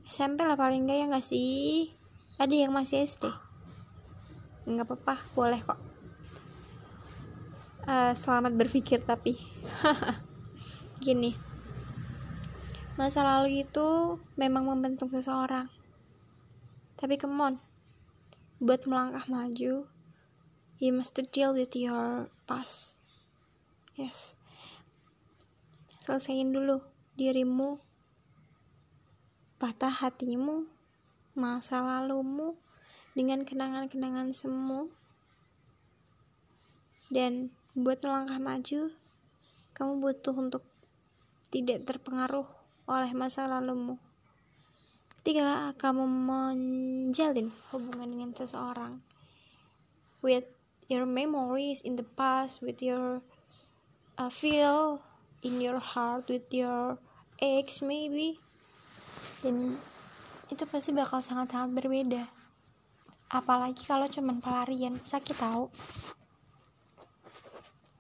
[0.06, 1.90] SMP lah paling enggak ya nggak sih?
[2.38, 3.26] Ada yang masih SD
[4.62, 5.91] nggak apa-apa boleh kok
[7.88, 9.40] uh, selamat berpikir tapi
[11.06, 11.52] gini
[13.00, 15.72] Masa lalu itu memang membentuk seseorang.
[17.00, 17.56] Tapi come on,
[18.60, 19.90] buat melangkah maju,
[20.78, 23.00] you must to deal with your past.
[23.96, 24.38] Yes.
[26.04, 26.84] Selesaiin dulu
[27.18, 27.82] dirimu,
[29.56, 30.68] patah hatimu,
[31.34, 32.60] masa lalumu,
[33.16, 34.92] dengan kenangan-kenangan semu.
[37.08, 38.92] Dan buat melangkah maju,
[39.72, 40.64] kamu butuh untuk
[41.48, 42.48] tidak terpengaruh
[42.88, 43.96] oleh masa lalumu.
[45.22, 49.00] Ketika kamu menjalin hubungan dengan seseorang,
[50.20, 50.50] with
[50.92, 53.24] your memories in the past, with your
[54.20, 55.00] uh, feel
[55.40, 57.00] in your heart, with your
[57.40, 58.42] ex maybe,
[59.46, 59.80] dan
[60.52, 62.24] itu pasti bakal sangat-sangat berbeda.
[63.32, 65.72] Apalagi kalau cuman pelarian, sakit tahu.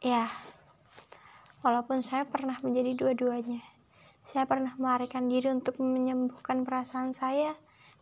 [0.01, 0.33] Ya,
[1.61, 3.61] walaupun saya pernah menjadi dua-duanya.
[4.25, 7.53] Saya pernah melarikan diri untuk menyembuhkan perasaan saya,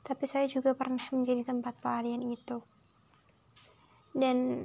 [0.08, 2.64] tapi saya juga pernah menjadi tempat pelarian itu.
[4.16, 4.64] Dan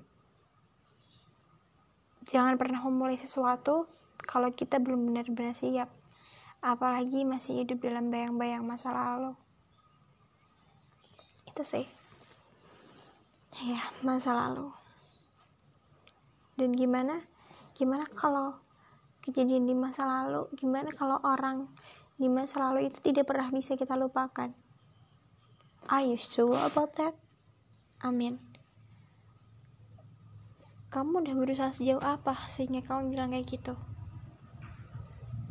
[2.23, 3.91] jangan pernah memulai sesuatu
[4.23, 5.91] kalau kita belum benar-benar siap,
[6.63, 9.35] apalagi masih hidup dalam bayang-bayang masa lalu.
[11.51, 11.91] Itu sih.
[13.59, 14.84] Ya, masa lalu.
[16.55, 17.27] Dan gimana?
[17.75, 18.63] Gimana kalau
[19.23, 20.47] kejadian di masa lalu?
[20.55, 21.67] Gimana kalau orang
[22.15, 24.55] di masa lalu itu tidak pernah bisa kita lupakan?
[25.91, 27.19] Are you sure about that?
[28.01, 28.39] Amin.
[30.95, 33.75] Kamu udah berusaha sejauh apa sehingga kamu bilang kayak gitu?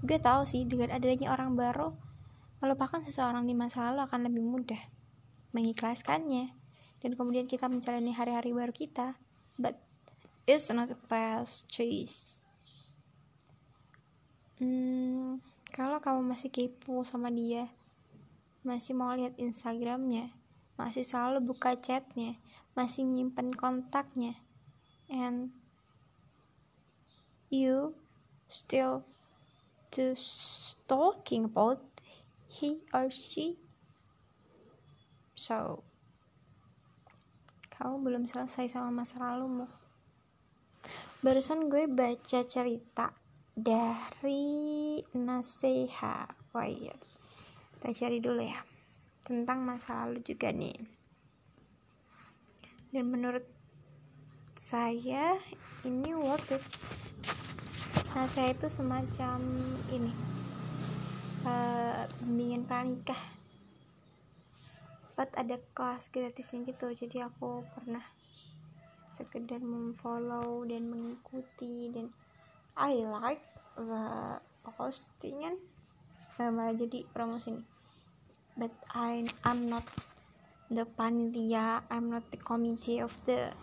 [0.04, 1.91] Gue tahu sih dengan adanya orang baru
[2.64, 4.80] melupakan seseorang di masa lalu akan lebih mudah
[5.51, 6.56] mengikhlaskannya.
[7.04, 9.20] Dan kemudian kita menjalani hari-hari baru kita
[9.60, 9.76] but
[10.48, 12.39] it's not a past choice
[14.60, 15.39] hmm,
[15.72, 17.68] kalau kamu masih kepo sama dia
[18.64, 20.32] masih mau lihat instagramnya
[20.80, 22.39] masih selalu buka chatnya
[22.74, 24.39] masih nyimpen kontaknya
[25.12, 25.54] and
[27.54, 27.94] you
[28.50, 29.06] still
[29.94, 30.18] to
[30.89, 31.82] talking about
[32.50, 33.62] he or she.
[35.38, 35.86] So
[37.74, 39.70] kamu belum selesai sama masa lalumu
[41.24, 43.16] barusan gue baca cerita
[43.56, 46.28] dari Naseha.
[46.52, 46.92] Wah iya
[47.80, 48.60] kita cari dulu ya
[49.24, 50.76] tentang masa lalu juga nih.
[52.92, 53.48] Dan menurut
[54.60, 55.40] saya
[55.88, 56.64] ini worth it.
[58.28, 59.40] Saya itu semacam
[59.96, 60.12] ini
[61.48, 63.24] uh, bimbingan pranikah.
[65.16, 68.04] Buat ada kelas gratisnya gitu jadi aku pernah
[69.14, 72.09] sekedar memfollow dan mengikuti dan
[72.74, 73.45] I like
[73.78, 74.41] the
[74.74, 75.53] postingan
[76.41, 77.64] nah, malah jadi promosi ini
[78.57, 79.86] but I I'm not
[80.74, 83.53] the panitia I'm not the committee of the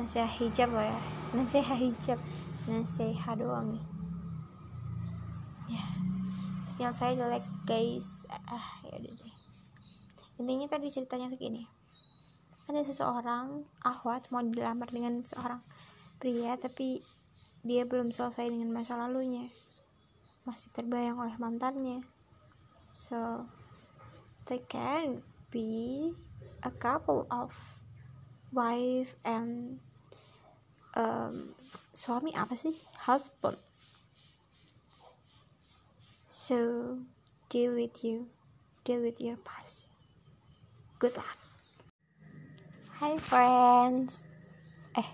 [0.00, 1.00] nasihat hijab lah ya.
[1.36, 2.18] Nasihat hijab
[2.64, 3.84] nasihat doang nih.
[5.76, 5.84] Ya
[6.64, 8.24] sinyal saya jelek guys.
[8.48, 9.34] Ah ya udah deh.
[10.40, 11.79] Intinya tadi ceritanya tuh gini
[12.70, 15.58] ada seseorang ahwat mau dilamar dengan seorang
[16.22, 17.02] pria tapi
[17.66, 19.50] dia belum selesai dengan masa lalunya.
[20.46, 22.06] Masih terbayang oleh mantannya.
[22.94, 23.50] So
[24.46, 26.14] they can be
[26.62, 27.50] a couple of
[28.54, 29.82] wife and
[30.94, 31.52] um,
[31.90, 32.78] suami apa sih?
[33.02, 33.58] Husband.
[36.30, 37.02] So
[37.50, 38.30] deal with you.
[38.86, 39.90] Deal with your past.
[41.02, 41.39] Good luck
[43.00, 44.28] hi friends.
[44.92, 45.10] Eh.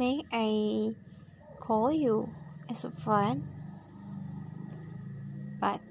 [0.00, 0.96] May I
[1.60, 2.32] call you
[2.72, 3.44] as a friend?
[5.60, 5.84] But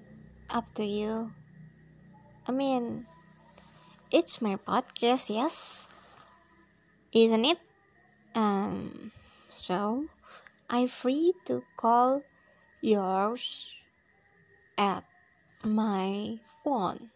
[0.49, 1.30] up to you.
[2.49, 3.05] I mean
[4.09, 5.86] it's my podcast yes.
[7.13, 7.61] Isn't it?
[8.34, 9.13] Um
[9.53, 10.09] so
[10.73, 12.25] I'm free to call
[12.82, 13.78] yours
[14.73, 15.05] at
[15.61, 17.13] my one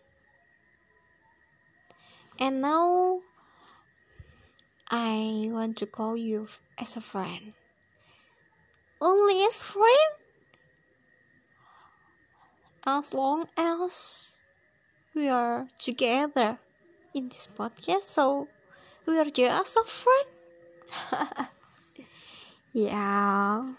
[2.41, 3.21] and now
[4.89, 7.53] I want to call you as a friend.
[8.99, 10.13] Only as friend?
[12.85, 14.41] As long as
[15.13, 16.57] we are together
[17.13, 18.47] in this podcast so
[19.05, 20.27] we are just a friend?
[22.73, 23.75] Yeah.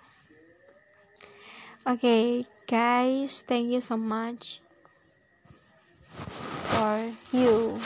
[1.86, 4.60] Okay guys thank you so much
[6.68, 7.80] for you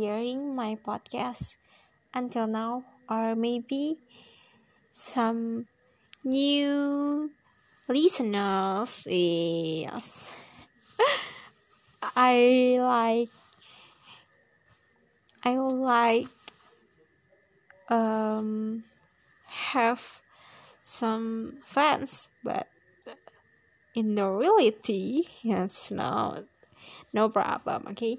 [0.00, 1.56] hearing my podcast.
[2.14, 4.00] Until now or maybe
[4.92, 5.66] some
[6.24, 7.30] new
[7.88, 10.34] listeners yes
[12.16, 13.30] I like
[15.44, 16.26] I like
[17.88, 18.84] um
[19.46, 20.22] have
[20.84, 22.68] some fans but
[23.94, 26.44] in the reality it's not
[27.12, 28.18] no problem okay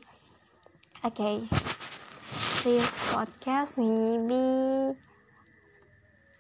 [1.06, 1.46] okay.
[2.66, 4.98] This podcast maybe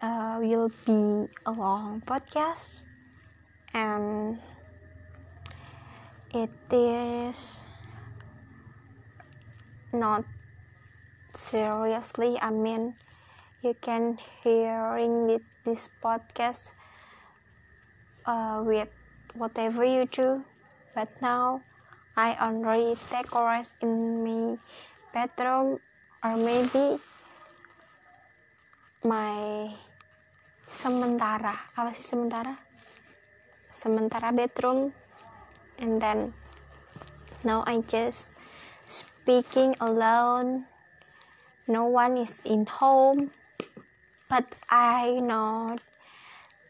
[0.01, 2.81] uh, will be a long podcast.
[3.73, 4.39] And
[6.33, 7.67] it is
[9.93, 10.25] not
[11.33, 12.93] seriously i mean
[13.63, 16.75] you can hearing this podcast
[18.25, 18.89] uh, with
[19.33, 20.43] whatever you do
[20.93, 21.61] but now
[22.15, 24.55] i already take rest in my
[25.11, 25.79] bedroom
[26.23, 26.99] or maybe
[29.03, 29.69] my
[30.65, 31.53] sementara.
[31.77, 32.57] Apa sih sementara?
[33.69, 34.95] Sementara bedroom.
[35.77, 36.33] And then
[37.43, 38.33] now I just
[38.87, 40.65] speaking alone.
[41.67, 43.35] No one is in home
[44.29, 45.77] but I know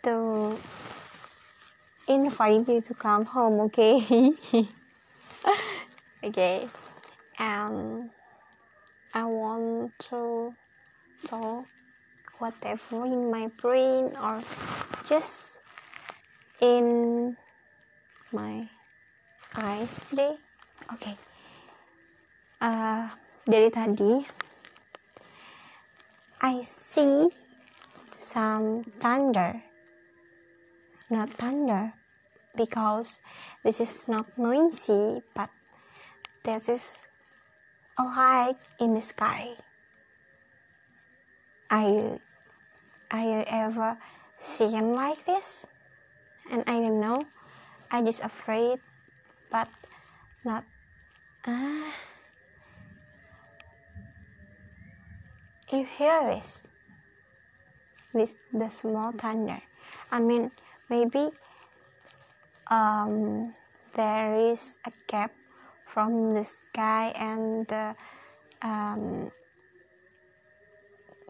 [0.03, 0.57] to
[2.07, 3.99] invite you to come home okay
[6.25, 6.65] okay
[7.37, 8.09] and
[9.13, 10.49] I want to
[11.29, 11.69] talk
[12.41, 14.41] whatever in my brain or
[15.05, 15.61] just
[16.59, 17.37] in
[18.33, 18.65] my
[19.53, 20.33] eyes today
[20.97, 21.13] okay.
[22.65, 23.05] uh,
[23.45, 24.25] dari tadi
[26.41, 27.29] I see
[28.17, 29.61] some thunder
[31.13, 31.93] not thunder
[32.57, 33.21] because
[33.61, 35.53] this is not noisy but
[36.45, 36.85] this is
[37.97, 39.57] a light in the sky.
[41.73, 42.21] Are you
[43.09, 43.97] are you ever
[44.37, 45.65] seen like this?
[46.53, 47.17] And I don't know.
[47.89, 48.77] I just afraid
[49.49, 49.67] but
[50.45, 50.61] not
[51.49, 51.89] ah
[55.73, 56.69] you hear this?
[58.13, 59.57] This the small thunder.
[60.13, 60.53] I mean
[60.93, 61.33] maybe
[62.69, 63.49] um
[63.97, 65.33] there is a gap
[65.95, 67.95] from the sky and the
[68.59, 69.31] um,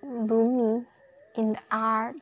[0.01, 0.81] boomy
[1.37, 2.17] in the earth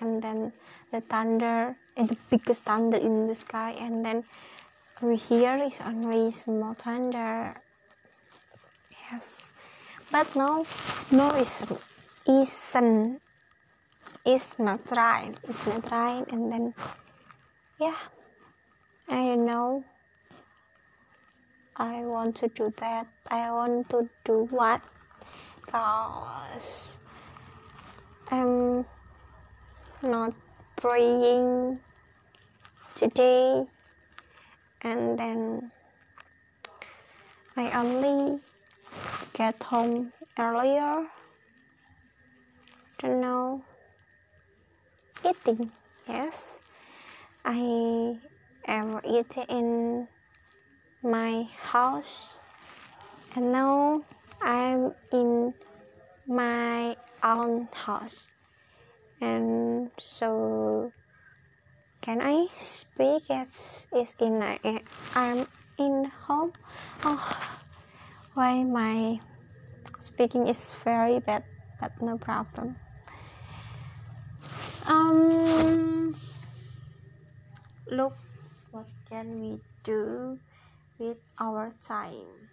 [0.00, 0.50] and then
[0.90, 3.78] the thunder and the biggest thunder in the sky.
[3.78, 4.24] And then
[5.00, 7.54] we hear is only small thunder.
[8.90, 9.52] Yes.
[10.10, 10.66] But no
[11.12, 11.62] no is
[12.26, 13.22] isn't
[14.26, 15.30] is not right.
[15.46, 16.26] It's not right.
[16.26, 16.74] And then
[17.78, 18.02] yeah.
[19.08, 19.84] I don't know
[21.76, 23.06] i want to do that.
[23.30, 24.82] I want to do what?
[25.66, 26.98] Cause
[28.30, 28.84] i'm
[30.02, 30.34] not
[30.76, 31.78] praying
[32.94, 33.64] today.
[34.82, 35.70] And then
[37.56, 38.40] I only
[39.32, 41.06] get home earlier
[42.98, 43.64] to know
[45.24, 45.70] eating.
[46.08, 46.58] Yes
[47.44, 48.18] I
[48.66, 50.08] am eat in
[51.02, 52.38] my house.
[53.34, 54.02] And now
[54.40, 55.54] I'm in
[56.26, 58.30] my own house.
[59.20, 60.92] And so
[62.00, 63.30] can I speak?
[63.30, 64.42] As is in
[65.14, 65.46] I'm
[65.78, 66.52] in home.
[67.04, 67.58] Oh
[68.34, 69.20] why my
[69.98, 71.44] speaking is very bad
[71.78, 72.76] but no problem.
[74.86, 76.14] Um
[77.90, 78.16] look
[78.70, 80.38] what can we do
[81.02, 82.46] with our time.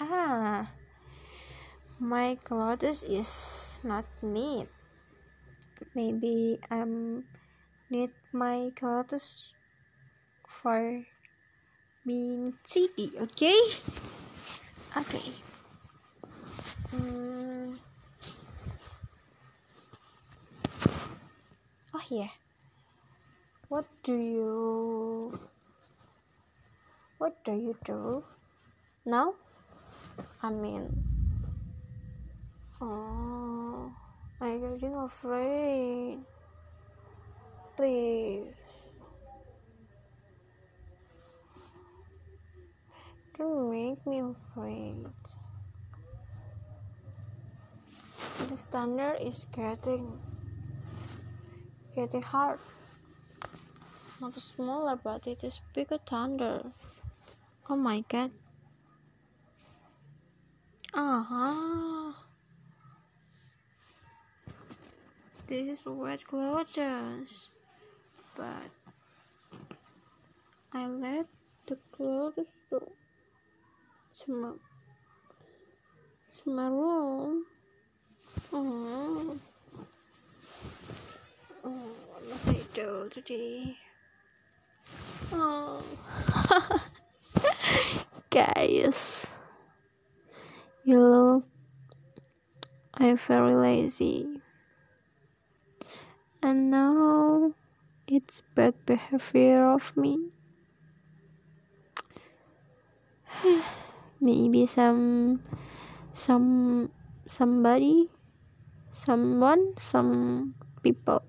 [0.00, 0.72] Ah
[2.00, 4.68] my clothes is not neat.
[5.94, 7.24] Maybe I'm
[7.88, 9.54] need my clothes
[10.44, 11.04] for
[12.04, 13.56] being cheeky okay?
[14.96, 15.28] Okay.
[16.92, 17.76] Hmm.
[21.92, 22.32] oh yeah.
[23.68, 25.40] What do you
[27.18, 28.24] what do you do?
[29.04, 29.34] Now
[30.42, 30.90] i mean
[32.80, 33.92] oh
[34.40, 36.18] i'm getting afraid?
[37.76, 38.54] Please.
[43.36, 45.04] Don't make me afraid.
[48.48, 50.18] The standard is getting
[51.94, 52.58] getting hard.
[54.22, 56.72] Not smaller but it is bigger thunder
[57.68, 58.30] oh my god.
[60.94, 62.12] Uh-huh
[65.46, 67.50] this is wet clothes
[68.36, 68.70] but
[70.72, 71.26] I let
[71.66, 72.90] the clothes to
[74.10, 74.58] smell
[76.34, 77.44] smell room.
[78.52, 79.38] Oh.
[81.64, 81.70] oh
[82.10, 83.08] what must I do?
[83.12, 83.76] Today
[85.32, 85.82] Oh.
[88.30, 89.30] Guys,
[90.84, 91.44] you look
[92.96, 94.40] I'm very lazy.
[96.42, 97.52] And now
[98.08, 100.32] it's bad behavior of me.
[104.20, 105.44] Maybe some
[106.16, 106.88] some
[107.28, 108.08] somebody
[108.96, 111.20] someone some people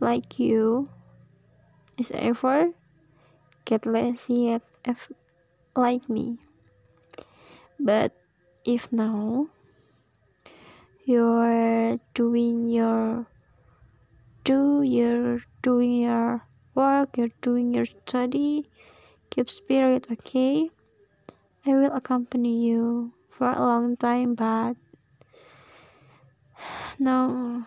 [0.00, 0.90] like you
[1.96, 2.76] is ever
[3.64, 5.10] get lazy at F
[5.76, 6.38] like me.
[7.78, 8.12] But
[8.64, 9.48] if now
[11.04, 13.26] you're doing your
[14.44, 16.42] do you're doing your
[16.74, 18.64] work, you're doing your study,
[19.30, 20.70] keep spirit, okay?
[21.66, 24.74] I will accompany you for a long time, but
[26.98, 27.64] no.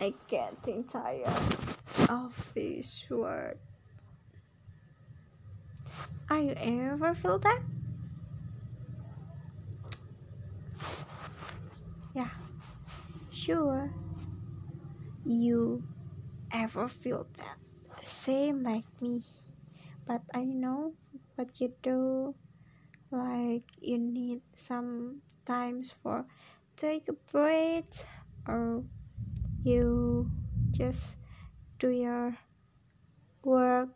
[0.00, 1.26] I getting tired
[2.10, 3.58] of this word.
[6.28, 7.60] Are you ever feel that?
[12.14, 12.28] Yeah,
[13.30, 13.90] sure.
[15.24, 15.82] You
[16.52, 17.56] ever feel that?
[18.02, 19.22] Same like me.
[20.06, 20.94] But I know
[21.36, 22.34] what you do.
[23.10, 26.24] Like you need some times for
[26.76, 27.84] take a break
[28.48, 28.82] or
[29.62, 30.30] you
[30.70, 31.18] just
[31.78, 32.36] do your
[33.44, 33.90] work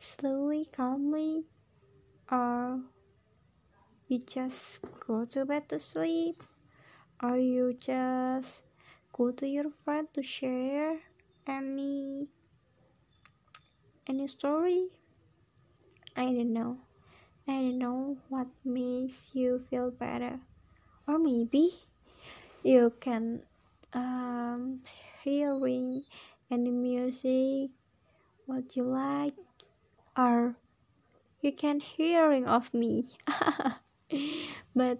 [0.00, 1.44] slowly, calmly,
[2.32, 2.80] or
[4.08, 6.42] you just go to bed to sleep,
[7.22, 8.64] or you just
[9.12, 10.98] go to your friend to share
[11.46, 12.26] any
[14.08, 14.88] any story.
[16.16, 16.78] I don't know.
[17.46, 20.40] I don't know what makes you feel better,
[21.06, 21.76] or maybe
[22.64, 23.42] you can
[23.92, 24.80] um,
[25.22, 26.04] hearing
[26.50, 27.70] any music
[28.46, 29.34] what you like
[30.16, 30.56] or
[31.40, 33.06] you can hearing of me
[34.74, 34.98] but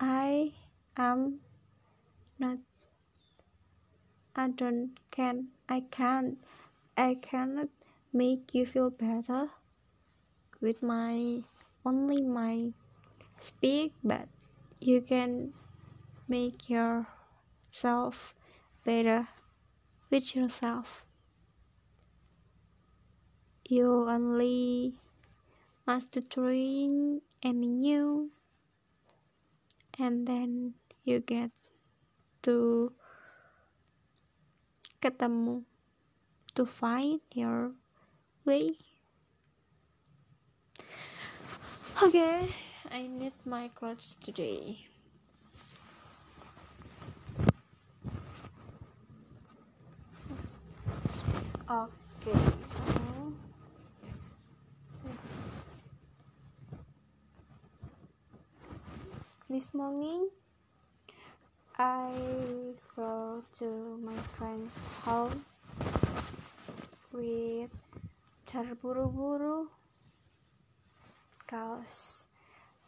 [0.00, 0.52] i
[0.96, 1.40] am
[2.38, 2.58] not
[4.36, 6.38] i don't can i can't
[6.96, 7.68] i cannot
[8.12, 9.48] make you feel better
[10.60, 11.42] with my
[11.84, 12.72] only my
[13.40, 14.28] speak but
[14.80, 15.52] you can
[16.28, 17.06] make your
[17.70, 18.34] self
[18.84, 19.28] better
[20.10, 21.04] with yourself.
[23.72, 24.92] You only
[25.88, 28.28] must trying any new
[29.96, 30.76] and then
[31.08, 31.48] you get
[32.44, 32.92] to
[35.00, 35.64] ketemu
[36.52, 37.72] to find your
[38.44, 38.76] way.
[42.04, 42.52] Okay,
[42.92, 44.84] I need my clothes today.
[51.72, 52.36] okay
[52.68, 53.11] so
[59.52, 60.32] this morning
[61.76, 62.08] I
[62.96, 65.44] go to my friend's home
[67.12, 67.68] with
[68.48, 69.68] terburu-buru
[71.44, 72.24] cause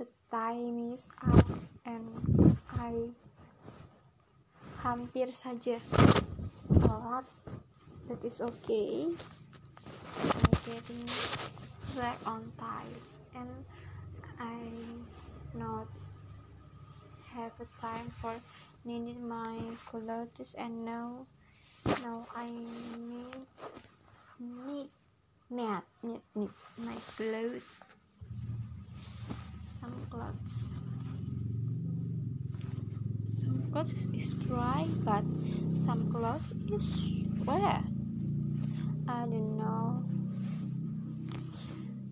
[0.01, 1.45] the time is up
[1.85, 2.09] and
[2.73, 3.13] I
[4.81, 5.77] hampir saja
[6.81, 7.29] telat
[8.09, 9.13] that is okay.
[10.17, 11.05] I getting
[12.01, 12.97] back on time
[13.37, 13.53] and
[14.41, 14.57] I
[15.53, 16.04] not
[17.35, 18.33] have a time for
[18.85, 19.59] needing my
[19.91, 21.27] clothes and now
[22.01, 23.43] now I need
[24.39, 24.89] need
[25.51, 27.85] need need, need my clothes.
[29.63, 30.55] Some clothes.
[33.27, 35.25] Some clothes is dry but
[35.75, 36.87] some clothes is
[37.45, 37.83] wet.
[39.09, 40.05] I don't know.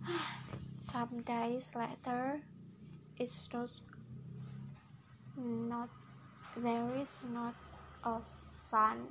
[0.81, 2.41] Some days later
[3.17, 3.71] it's not
[5.43, 5.89] not
[6.57, 7.55] there is not
[8.05, 9.07] a sun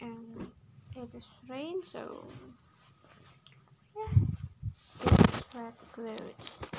[0.00, 0.50] and
[0.96, 2.24] it is rain so
[3.96, 4.12] yeah
[4.72, 6.70] it's wet clothes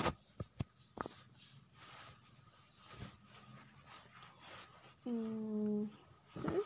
[5.05, 5.89] mm
[6.35, 6.61] -hmm.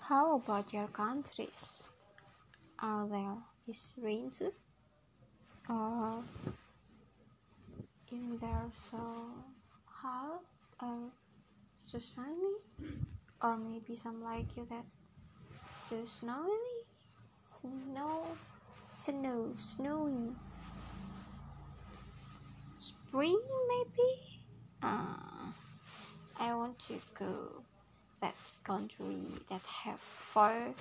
[0.00, 1.88] how about your countries?
[2.78, 3.36] Are there
[3.66, 4.52] is rain too?
[5.68, 6.22] Or
[8.12, 9.26] in there so
[9.86, 10.42] hot
[10.80, 10.98] or
[11.76, 12.54] so sunny
[13.42, 14.84] or maybe some like you that
[15.88, 16.84] so snowy
[17.24, 18.26] snow
[18.92, 20.32] snow snowy.
[22.78, 24.40] Spring maybe?
[24.82, 25.50] Uh,
[26.40, 27.62] I want to go
[28.20, 28.34] that
[28.64, 30.74] country that have four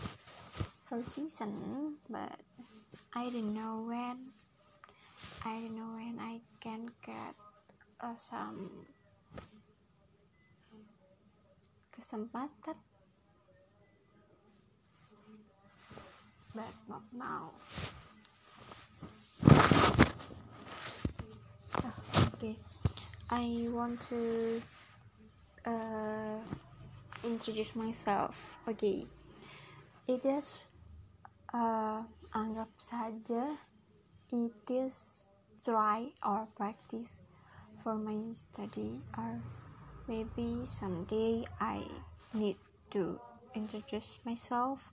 [0.86, 2.39] four season but
[3.15, 4.17] I don't know when
[5.45, 7.34] I don't know when I can get
[7.99, 8.86] uh, some
[11.89, 12.78] kesempatan.
[16.51, 17.55] But not now.
[21.80, 21.95] Oh,
[22.36, 22.59] okay.
[23.32, 24.59] I want to
[25.63, 26.38] uh,
[27.24, 28.59] introduce myself.
[28.67, 29.07] Okay.
[30.11, 30.59] It is
[31.55, 32.03] uh,
[32.36, 33.55] anggap saja
[34.32, 35.27] it is
[35.63, 37.19] try or practice
[37.84, 39.41] for my study or
[40.07, 41.84] maybe someday I
[42.34, 42.55] need
[42.91, 43.19] to
[43.53, 44.89] introduce myself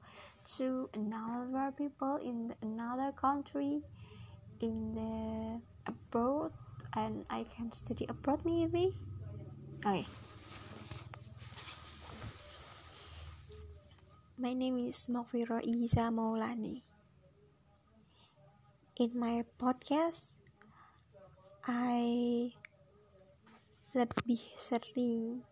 [0.58, 3.82] to another people in another country
[4.60, 6.52] in the abroad
[6.94, 8.94] and I can study abroad maybe?
[9.86, 10.06] Okay.
[14.36, 16.87] My name is Mokfiro Iza Maulani
[18.98, 20.34] in my podcast
[21.62, 22.50] I
[23.94, 25.46] lebih sering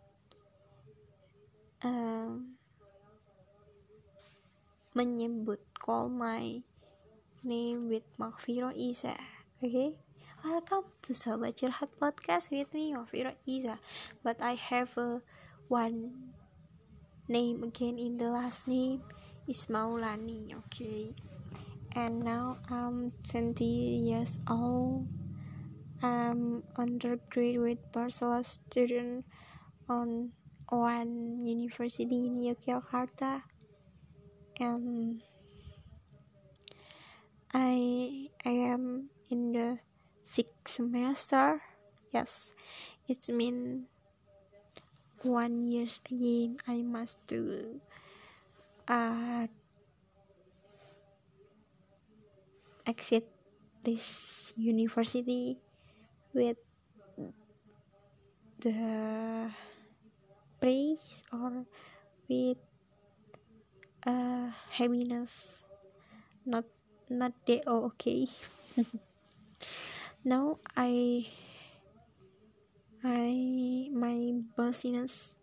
[1.87, 2.59] um,
[4.99, 6.59] menyebut call my
[7.47, 9.15] name with Makfiro Iza
[9.63, 9.95] okay
[10.43, 13.79] welcome to Sobat Curhat Podcast with me Makfiro Iza.
[14.27, 15.23] But I have a
[15.71, 16.35] one
[17.31, 19.07] name again in the last name
[19.47, 21.15] is Maulani okay
[21.97, 25.09] and now I'm 20 years old.
[26.05, 29.25] I'm undergraduate bachelor student
[29.89, 30.37] on
[30.69, 33.49] one university in Yogyakarta.
[34.61, 35.25] And
[37.57, 39.81] I I am in the
[40.21, 41.65] sixth semester.
[42.13, 42.53] Yes
[43.09, 43.87] it means
[45.23, 47.81] one years again I must do
[48.89, 49.47] uh,
[52.87, 53.29] exit
[53.85, 55.59] this university
[56.33, 56.57] with
[58.61, 59.51] the
[60.61, 61.67] praise or
[62.29, 62.59] with
[64.07, 65.63] uh, happiness
[66.47, 66.65] not
[67.11, 68.27] not the oh, okay.
[70.27, 71.23] Now i
[73.07, 73.31] i
[73.95, 75.39] my business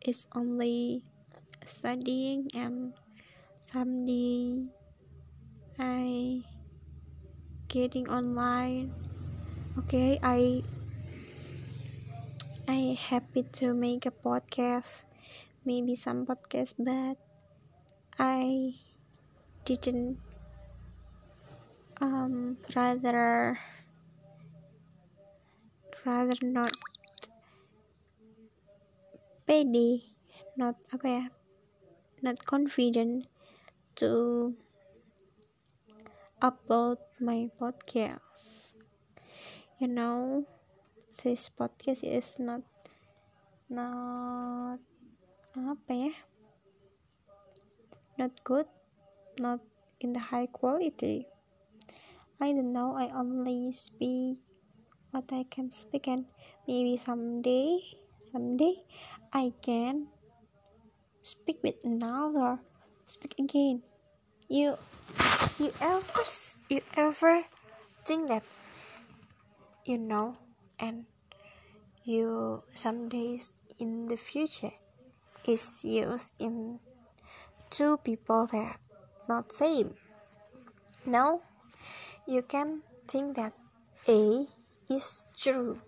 [0.00, 1.04] is only
[1.68, 2.96] studying and
[3.60, 4.72] someday
[5.76, 6.40] i
[7.72, 8.92] getting online
[9.80, 10.20] okay?
[10.20, 10.60] I
[12.68, 15.08] i happy to make a podcast
[15.64, 17.16] maybe some podcast but
[18.20, 18.76] i
[19.64, 20.20] didn't
[21.98, 23.58] um rather
[26.04, 26.70] rather not
[29.48, 30.06] pede
[30.60, 31.32] not ya
[32.20, 33.26] not confident
[33.96, 34.54] to
[36.38, 38.74] upload my podcast.
[39.78, 40.42] You know
[41.22, 42.66] this podcast is not
[43.70, 44.82] not
[45.54, 46.14] apa ya?
[48.18, 48.66] Not good
[49.38, 49.62] not
[50.02, 51.30] in the high quality.
[52.42, 54.42] I don't know I only speak
[55.14, 56.26] what I can speak and
[56.66, 57.78] maybe someday
[58.18, 58.82] someday
[59.30, 60.10] I can
[61.22, 62.58] speak with another
[63.06, 63.86] speak again.
[64.50, 64.74] You
[65.58, 66.22] you ever
[66.68, 67.42] you ever
[68.04, 68.42] think that
[69.84, 70.36] you know
[70.78, 71.06] and
[72.04, 74.74] you some days in the future
[75.46, 76.78] is used in
[77.70, 78.78] two people that
[79.28, 79.94] not same?
[81.06, 81.40] Now
[82.26, 83.52] you can think that
[84.08, 84.46] a
[84.90, 85.80] is true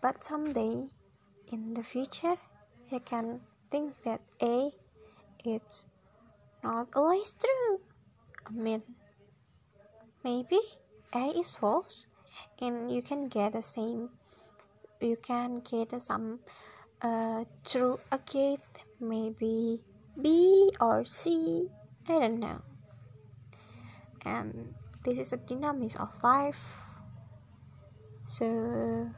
[0.00, 0.88] but someday
[1.52, 2.36] in the future
[2.88, 4.72] you can think that a
[5.44, 5.86] is
[6.62, 7.80] not always true
[8.50, 8.82] mean
[10.24, 10.58] maybe
[11.14, 12.06] a is false
[12.60, 14.10] and you can get the same
[15.00, 16.40] you can get some
[17.02, 18.58] uh, true again
[19.00, 19.80] maybe
[20.20, 21.68] b or c
[22.08, 22.64] i don't know.
[24.24, 24.74] And
[25.04, 26.72] this is a dynamics of life.
[28.24, 29.08] So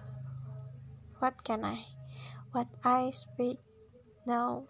[1.18, 1.78] what can i
[2.50, 3.58] what i speak
[4.26, 4.64] now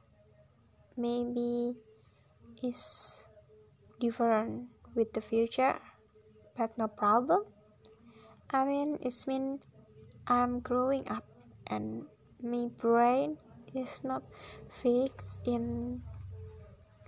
[0.97, 1.77] maybe
[2.63, 3.30] is
[4.01, 5.77] different with the future
[6.57, 7.45] but no problem
[8.51, 9.63] I mean, it's mean
[10.27, 11.23] I'm growing up
[11.71, 12.11] and
[12.43, 13.39] my brain
[13.75, 14.27] is not
[14.67, 16.03] fixed in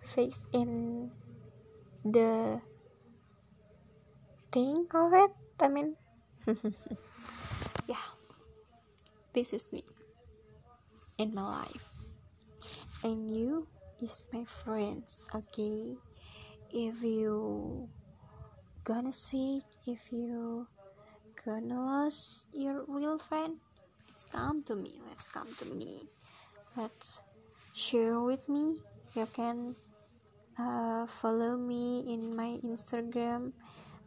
[0.07, 1.11] fixed in
[2.07, 2.63] the
[4.55, 5.35] thing of it.
[5.59, 5.99] I mean,
[7.91, 8.07] yeah,
[9.35, 9.83] this is me
[11.19, 11.91] in my life,
[13.03, 13.67] and you
[13.99, 15.27] is my friends.
[15.35, 15.99] Okay,
[16.73, 17.89] if you
[18.85, 20.67] gonna say if you
[21.45, 23.57] gonna lose your real friend
[24.09, 26.09] it's come to me let's come to me.
[26.75, 27.23] Let's
[27.77, 28.81] share with me.
[29.15, 29.77] You can
[30.59, 33.53] uh, follow me in my instagram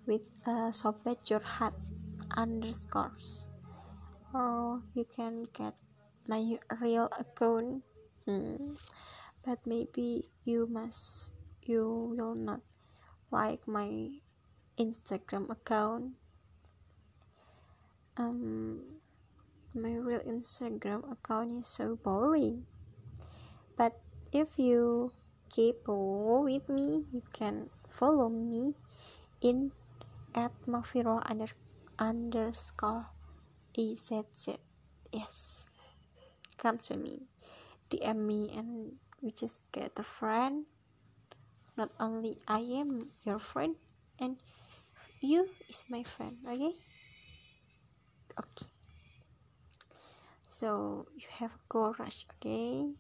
[0.09, 1.78] with uh, sobat curhat
[2.36, 3.45] underscores.
[4.34, 5.78] Or you can get
[6.28, 7.86] my real account.
[8.26, 8.74] Hmm.
[9.45, 12.61] but maybe you must you will not
[13.32, 14.22] like my
[14.78, 16.13] instagram account.
[18.18, 19.01] Um
[19.74, 22.66] my real instagram account is so boring.
[23.76, 23.99] But
[24.32, 25.11] if you
[25.49, 28.74] keep with me you can follow me
[29.41, 29.72] in
[30.34, 31.47] at mafiro under
[31.99, 33.07] underscore
[33.78, 34.57] ezz
[35.11, 35.70] yes
[36.57, 37.28] come to me.
[37.91, 40.66] Dm me and we just get a friend
[41.78, 43.76] not only i am your friend
[44.19, 44.38] and
[45.21, 46.71] you is my friend okay?
[48.38, 48.67] Okay.
[50.47, 52.93] So you have courage okay?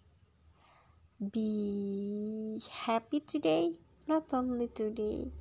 [1.19, 3.75] Be happy today
[4.07, 5.31] not only today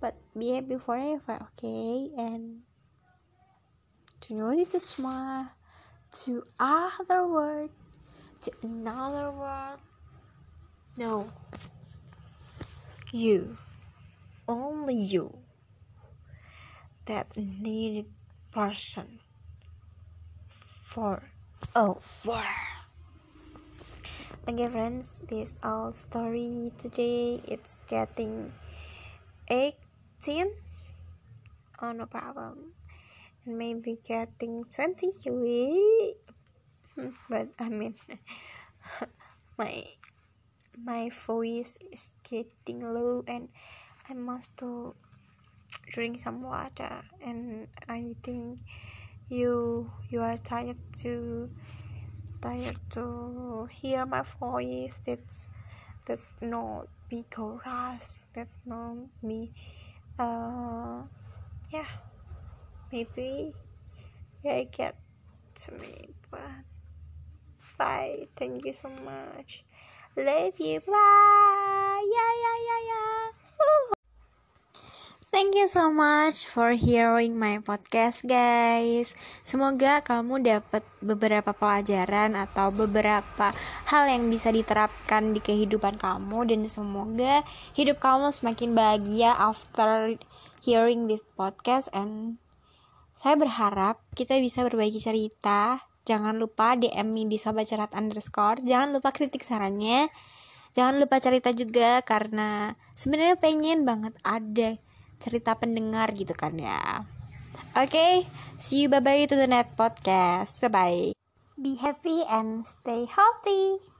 [0.00, 2.10] but be happy forever okay?
[2.18, 2.62] And
[4.20, 5.52] to know to smile
[6.26, 7.70] to other world
[8.42, 9.78] to another world
[10.96, 11.30] no
[13.12, 13.58] you
[14.48, 15.38] only you
[17.04, 18.06] that needed
[18.50, 19.20] person
[20.82, 21.22] for
[21.76, 22.42] over.
[24.48, 27.40] Okay, friends, this all story today.
[27.44, 28.50] It's getting
[29.48, 30.48] 18.
[31.82, 32.72] Oh, no problem.
[33.44, 35.12] And maybe getting 20.
[35.28, 36.14] We,
[36.96, 37.94] hmm, but I mean,
[39.58, 39.84] my
[40.84, 43.48] my voice is getting low and
[44.08, 44.94] I must to
[45.90, 47.02] drink some water.
[47.24, 48.60] And I think
[49.28, 51.50] you you are tired to
[52.40, 55.00] tired to hear my voice.
[55.06, 55.48] That's
[56.04, 59.52] that's not be chorus that's not me.
[60.18, 61.02] Uh
[61.70, 61.88] yeah
[62.90, 63.54] maybe
[64.44, 64.96] I get
[65.54, 66.66] to me but
[67.78, 68.26] bye.
[68.36, 69.64] Thank you so much
[70.16, 73.24] love you bye yeah yeah yeah yeah.
[75.32, 79.16] Thank you so much for hearing my podcast, guys.
[79.40, 83.56] Semoga kamu dapat beberapa pelajaran atau beberapa
[83.88, 87.40] hal yang bisa diterapkan di kehidupan kamu, dan semoga
[87.72, 90.20] hidup kamu semakin bahagia after
[90.60, 91.88] hearing this podcast.
[91.96, 92.36] And
[93.16, 95.91] saya berharap kita bisa berbagi cerita.
[96.02, 98.62] Jangan lupa DM di sobat cerat underscore.
[98.62, 100.10] Jangan lupa kritik sarannya.
[100.72, 104.80] Jangan lupa cerita juga karena sebenarnya pengen banget ada
[105.20, 107.06] cerita pendengar gitu kan ya
[107.72, 108.28] Oke,
[108.60, 110.60] see you bye bye to the net podcast.
[110.60, 111.02] Bye bye.
[111.56, 113.91] Be happy and stay healthy.